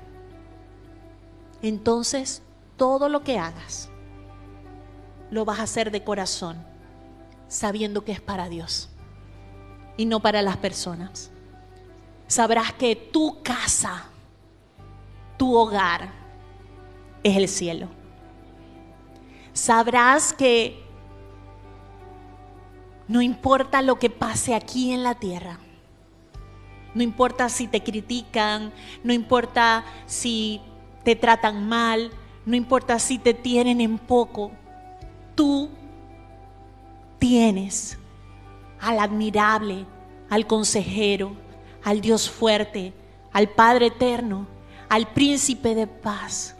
[1.61, 2.41] entonces
[2.77, 3.89] todo lo que hagas
[5.31, 6.65] lo vas a hacer de corazón,
[7.49, 8.87] sabiendo que es para Dios
[9.97, 11.29] y no para las personas.
[12.29, 14.03] Sabrás que tu casa,
[15.35, 16.11] tu hogar,
[17.23, 17.87] es el cielo.
[19.51, 20.79] Sabrás que
[23.07, 25.57] no importa lo que pase aquí en la tierra,
[26.93, 28.73] no importa si te critican,
[29.03, 30.61] no importa si
[31.03, 32.11] te tratan mal,
[32.45, 34.51] no importa si te tienen en poco,
[35.33, 35.67] tú
[37.17, 37.97] tienes
[38.79, 39.87] al admirable,
[40.29, 41.48] al consejero,
[41.83, 42.93] al Dios fuerte,
[43.31, 44.47] al Padre eterno,
[44.89, 46.55] al príncipe de paz,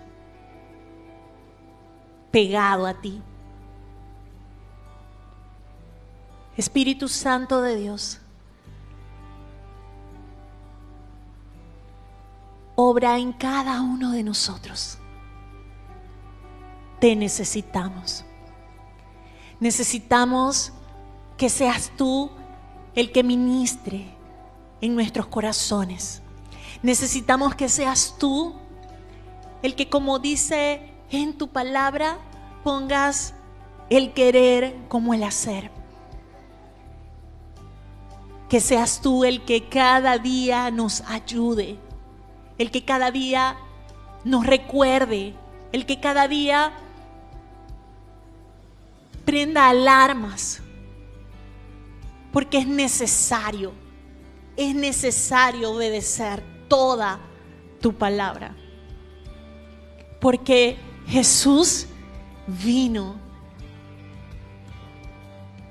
[2.32, 3.22] pegado a ti.
[6.56, 8.20] Espíritu Santo de Dios,
[12.76, 14.98] obra en cada uno de nosotros.
[17.00, 18.26] Te necesitamos.
[19.60, 20.74] Necesitamos
[21.38, 22.30] que seas tú
[22.94, 24.19] el que ministre
[24.82, 26.22] en nuestros corazones.
[26.82, 28.56] Necesitamos que seas tú
[29.62, 32.18] el que, como dice en tu palabra,
[32.64, 33.34] pongas
[33.90, 35.72] el querer como el hacer.
[38.48, 41.78] Que seas tú el que cada día nos ayude,
[42.58, 43.58] el que cada día
[44.24, 45.36] nos recuerde,
[45.72, 46.72] el que cada día
[49.26, 50.62] prenda alarmas,
[52.32, 53.74] porque es necesario,
[54.60, 57.20] es necesario obedecer toda
[57.82, 58.56] tu palabra,
[60.20, 60.78] porque
[61.08, 61.88] Jesús
[62.46, 63.16] vino.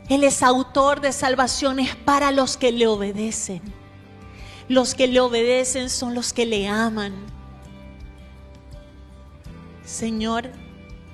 [0.08, 3.60] Él es autor de salvaciones para los que le obedecen.
[4.66, 7.14] Los que le obedecen son los que le aman.
[9.84, 10.50] Señor,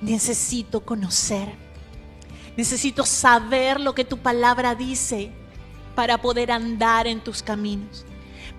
[0.01, 1.65] necesito conocer
[2.57, 5.31] Necesito saber lo que tu palabra dice
[5.95, 8.05] para poder andar en tus caminos.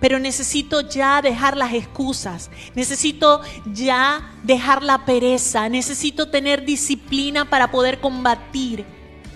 [0.01, 3.41] Pero necesito ya dejar las excusas, necesito
[3.73, 8.85] ya dejar la pereza, necesito tener disciplina para poder combatir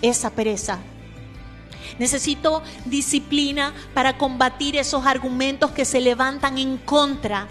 [0.01, 0.79] esa pereza.
[1.97, 7.47] Necesito disciplina para combatir esos argumentos que se levantan en contra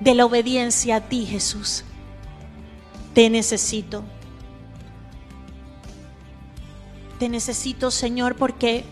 [0.00, 1.84] de la obediencia a ti, Jesús.
[3.14, 4.02] Te necesito.
[7.18, 8.84] Te necesito, Señor, porque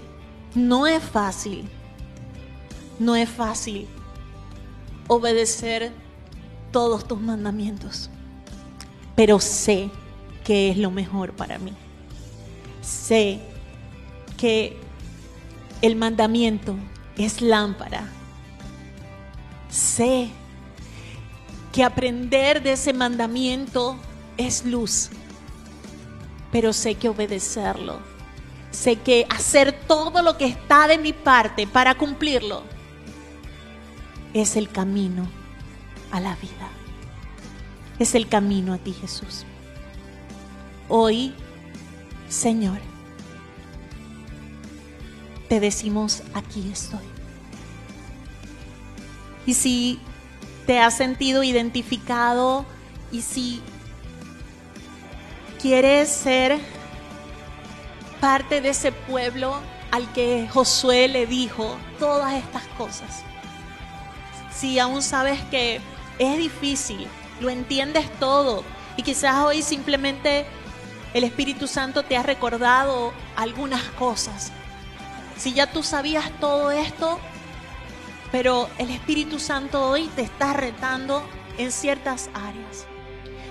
[0.55, 1.69] no es fácil,
[2.99, 3.87] no es fácil
[5.07, 5.93] obedecer
[6.73, 8.11] todos tus mandamientos,
[9.15, 9.91] pero sé
[10.45, 11.73] que es lo mejor para mí.
[12.81, 13.41] Sé
[14.37, 14.79] que
[15.83, 16.75] el mandamiento
[17.17, 18.09] es lámpara.
[19.69, 20.31] Sé
[21.73, 23.97] que aprender de ese mandamiento
[24.39, 25.11] es luz,
[26.51, 28.01] pero sé que obedecerlo
[28.79, 32.63] sé que hacer todo lo que está de mi parte para cumplirlo
[34.33, 35.29] es el camino
[36.13, 36.69] a la vida.
[37.99, 39.45] Es el camino a ti, Jesús.
[40.89, 41.35] Hoy,
[42.29, 42.79] Señor,
[45.49, 47.05] te decimos, aquí estoy.
[49.45, 49.99] Y si
[50.67, 52.65] te has sentido identificado
[53.11, 53.61] y si
[55.61, 56.78] quieres ser
[58.21, 63.23] parte de ese pueblo al que Josué le dijo todas estas cosas.
[64.53, 65.81] Si aún sabes que
[66.19, 67.07] es difícil,
[67.41, 68.65] lo entiendes todo
[68.97, 70.47] y quizás hoy simplemente
[71.15, 74.53] el Espíritu Santo te ha recordado algunas cosas.
[75.37, 77.19] Si ya tú sabías todo esto,
[78.33, 81.23] pero el Espíritu Santo hoy te está retando
[81.57, 82.87] en ciertas áreas.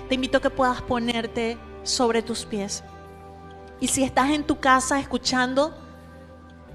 [0.08, 2.84] Te invito a que puedas ponerte sobre tus pies.
[3.80, 5.74] Y si estás en tu casa escuchando,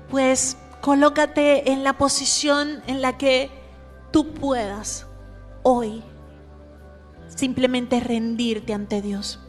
[0.09, 3.49] pues colócate en la posición en la que
[4.11, 5.07] tú puedas
[5.63, 6.03] hoy
[7.27, 9.39] simplemente rendirte ante Dios.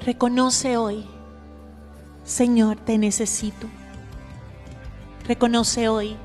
[0.00, 1.06] Reconoce hoy,
[2.24, 3.68] Señor, te necesito.
[5.26, 6.16] Reconoce hoy,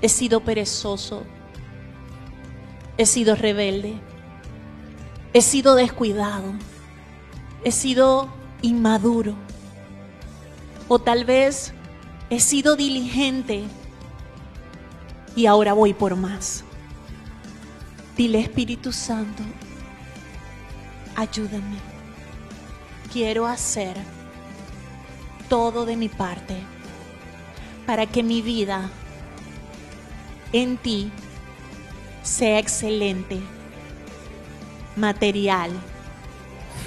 [0.00, 1.24] he sido perezoso,
[2.96, 4.00] he sido rebelde,
[5.34, 6.54] he sido descuidado
[7.64, 8.28] he sido
[8.62, 9.34] inmaduro
[10.88, 11.72] o tal vez
[12.30, 13.64] he sido diligente
[15.36, 16.64] y ahora voy por más.
[18.16, 19.42] Dile Espíritu Santo,
[21.16, 21.78] ayúdame.
[23.12, 23.96] Quiero hacer
[25.48, 26.56] todo de mi parte
[27.86, 28.90] para que mi vida
[30.52, 31.10] en ti
[32.22, 33.40] sea excelente
[34.96, 35.70] material,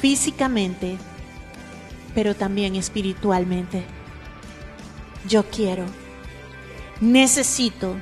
[0.03, 0.97] físicamente,
[2.13, 3.85] pero también espiritualmente.
[5.29, 5.85] Yo quiero,
[6.99, 7.95] necesito,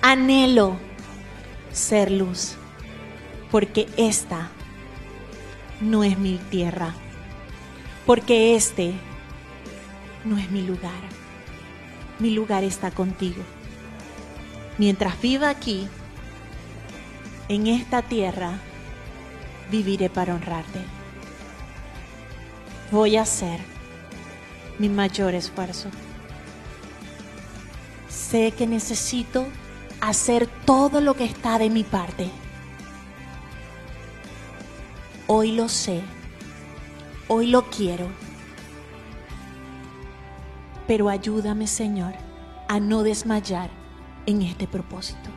[0.00, 0.78] anhelo
[1.70, 2.54] ser luz,
[3.50, 4.48] porque esta
[5.82, 6.94] no es mi tierra,
[8.06, 8.94] porque este
[10.24, 11.02] no es mi lugar.
[12.20, 13.42] Mi lugar está contigo.
[14.78, 15.86] Mientras viva aquí,
[17.50, 18.60] en esta tierra,
[19.70, 20.80] viviré para honrarte.
[22.90, 23.60] Voy a hacer
[24.78, 25.88] mi mayor esfuerzo.
[28.08, 29.46] Sé que necesito
[30.00, 32.30] hacer todo lo que está de mi parte.
[35.26, 36.02] Hoy lo sé.
[37.28, 38.08] Hoy lo quiero.
[40.88, 42.14] Pero ayúdame, Señor,
[42.68, 43.70] a no desmayar
[44.26, 45.30] en este propósito.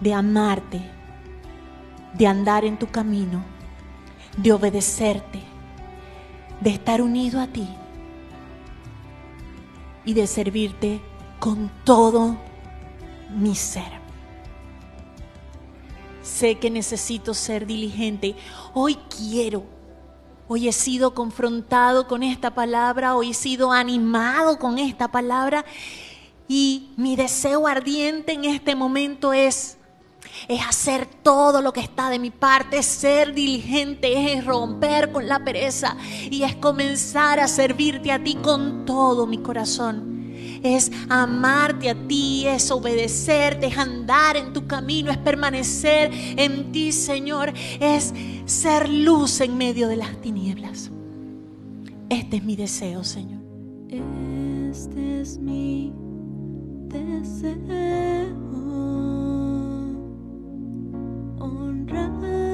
[0.00, 0.95] De amarte,
[2.16, 3.42] de andar en tu camino,
[4.36, 5.42] de obedecerte,
[6.60, 7.68] de estar unido a ti
[10.04, 11.00] y de servirte
[11.38, 12.36] con todo
[13.30, 14.06] mi ser.
[16.22, 18.34] Sé que necesito ser diligente.
[18.74, 19.64] Hoy quiero.
[20.48, 23.14] Hoy he sido confrontado con esta palabra.
[23.14, 25.64] Hoy he sido animado con esta palabra.
[26.48, 29.75] Y mi deseo ardiente en este momento es
[30.48, 35.26] es hacer todo lo que está de mi parte, es ser diligente, es romper con
[35.28, 35.96] la pereza
[36.30, 40.16] y es comenzar a servirte a ti con todo mi corazón.
[40.62, 46.92] Es amarte a ti, es obedecerte, es andar en tu camino, es permanecer en ti,
[46.92, 48.12] Señor, es
[48.46, 50.90] ser luz en medio de las tinieblas.
[52.08, 53.42] Este es mi deseo, Señor.
[53.88, 55.92] Este es mi
[56.88, 58.36] deseo,
[61.88, 62.45] honrarte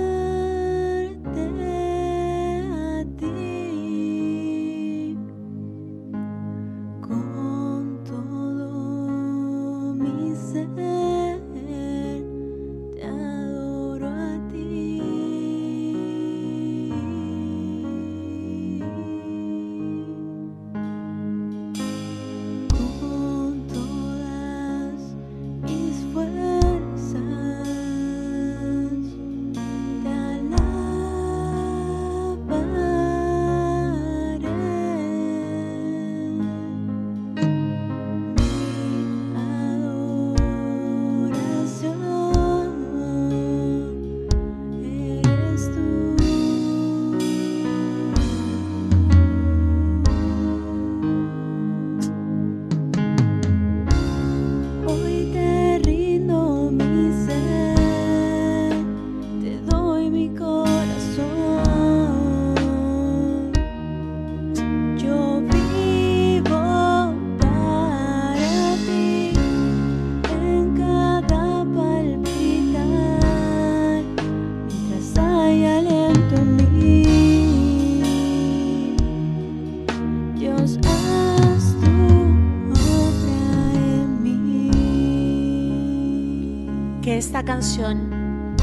[87.44, 88.54] canción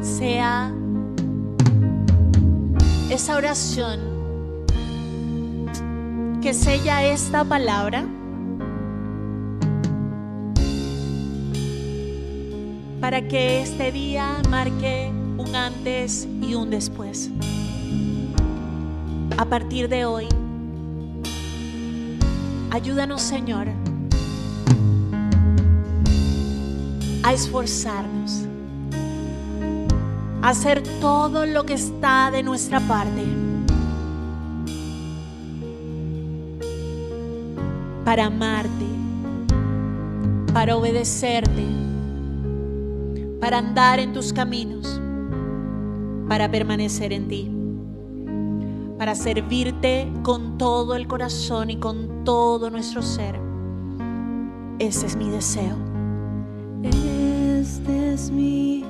[0.00, 0.72] sea
[3.10, 4.00] esa oración
[6.42, 8.04] que sella esta palabra
[13.00, 17.30] para que este día marque un antes y un después.
[19.38, 20.28] A partir de hoy,
[22.70, 23.68] ayúdanos Señor
[27.32, 28.44] esforzarnos,
[30.42, 33.24] a hacer todo lo que está de nuestra parte
[38.04, 38.86] para amarte,
[40.52, 41.64] para obedecerte,
[43.40, 45.00] para andar en tus caminos,
[46.28, 47.50] para permanecer en ti,
[48.98, 53.38] para servirte con todo el corazón y con todo nuestro ser.
[54.78, 55.76] Ese es mi deseo.
[58.20, 58.84] Este es mi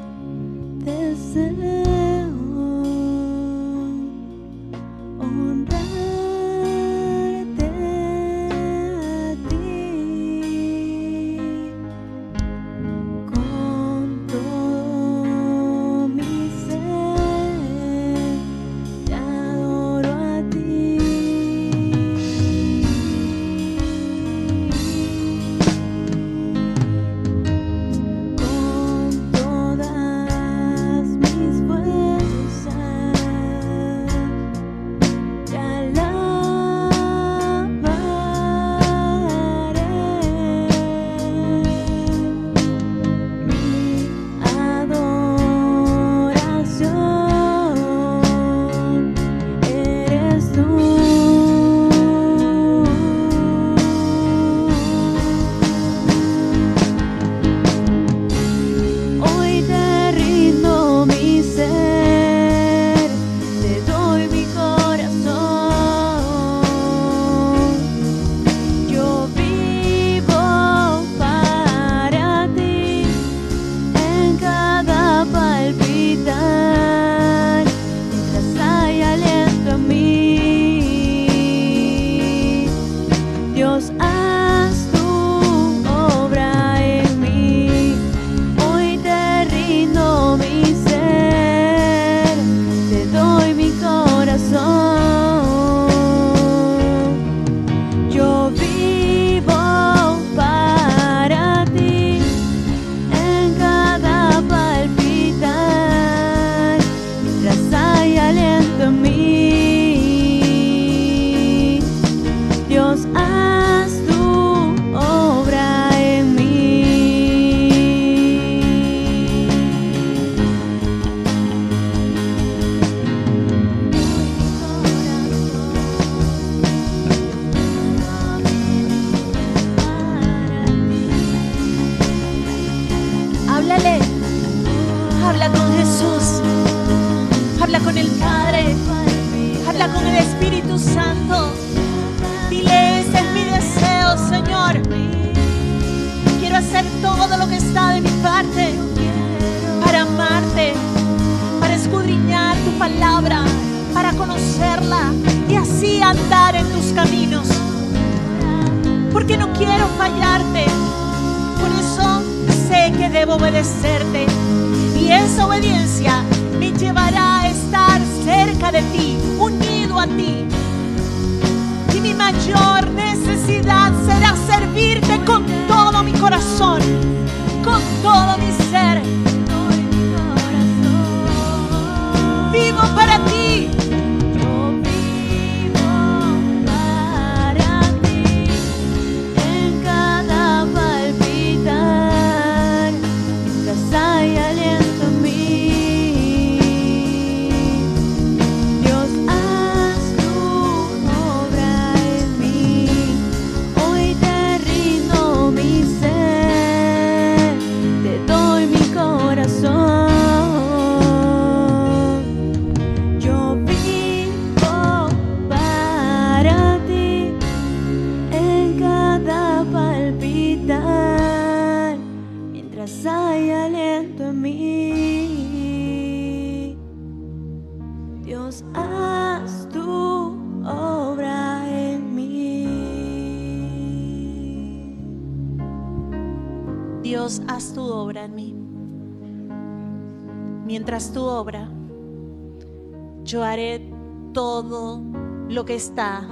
[245.75, 246.27] está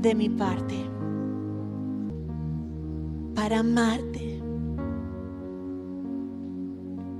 [0.00, 0.74] de mi parte
[3.34, 4.42] para amarte,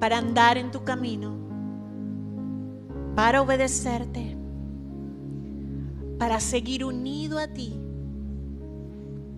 [0.01, 1.37] para andar en tu camino,
[3.15, 4.37] para obedecerte,
[6.19, 7.79] para seguir unido a ti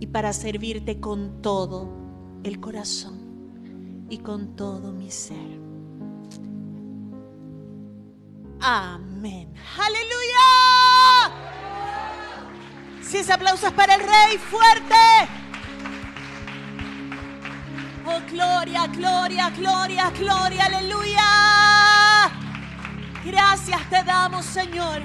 [0.00, 1.88] y para servirte con todo
[2.44, 3.18] el corazón
[4.08, 5.58] y con todo mi ser.
[8.60, 9.52] Amén.
[9.76, 10.57] Aleluya.
[13.08, 14.94] Si ese aplauso para el rey, fuerte.
[18.04, 21.22] Oh, gloria, gloria, gloria, gloria, aleluya.
[23.24, 25.00] Gracias te damos, Señor.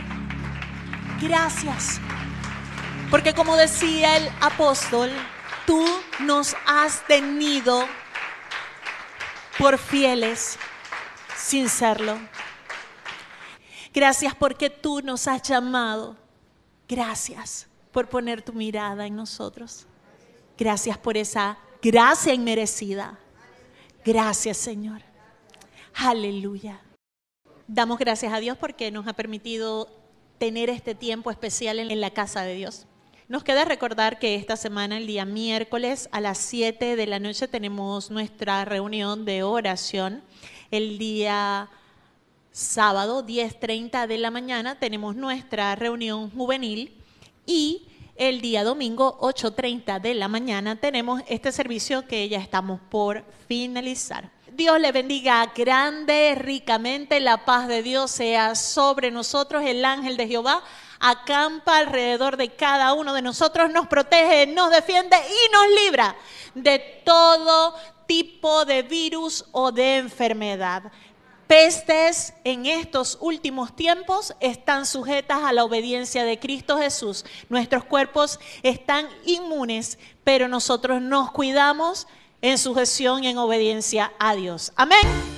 [1.22, 2.02] Gracias.
[3.10, 5.10] Porque como decía el apóstol,
[5.66, 5.86] tú
[6.20, 7.88] nos has tenido
[9.58, 10.60] por fieles
[11.38, 12.20] sin serlo.
[13.94, 16.18] Gracias porque tú nos has llamado.
[16.90, 19.86] Gracias por poner tu mirada en nosotros.
[20.58, 23.18] Gracias por esa gracia inmerecida.
[24.04, 25.02] Gracias, Señor.
[25.94, 26.82] Aleluya.
[27.68, 29.88] Damos gracias a Dios porque nos ha permitido
[30.38, 32.88] tener este tiempo especial en la casa de Dios.
[33.30, 37.48] Nos queda recordar que esta semana, el día miércoles a las 7 de la noche,
[37.48, 40.22] tenemos nuestra reunión de oración.
[40.72, 41.70] El día
[42.52, 47.03] sábado, 10.30 de la mañana, tenemos nuestra reunión juvenil.
[47.46, 53.24] Y el día domingo, 8.30 de la mañana, tenemos este servicio que ya estamos por
[53.48, 54.32] finalizar.
[54.52, 60.28] Dios le bendiga grande, ricamente, la paz de Dios sea sobre nosotros, el ángel de
[60.28, 60.64] Jehová
[61.00, 66.16] acampa alrededor de cada uno de nosotros, nos protege, nos defiende y nos libra
[66.54, 67.76] de todo
[68.06, 70.84] tipo de virus o de enfermedad.
[71.54, 77.26] Pestes en estos últimos tiempos están sujetas a la obediencia de Cristo Jesús.
[77.48, 82.08] Nuestros cuerpos están inmunes, pero nosotros nos cuidamos
[82.42, 84.74] en sujeción y en obediencia a Dios.
[84.76, 85.33] Amén.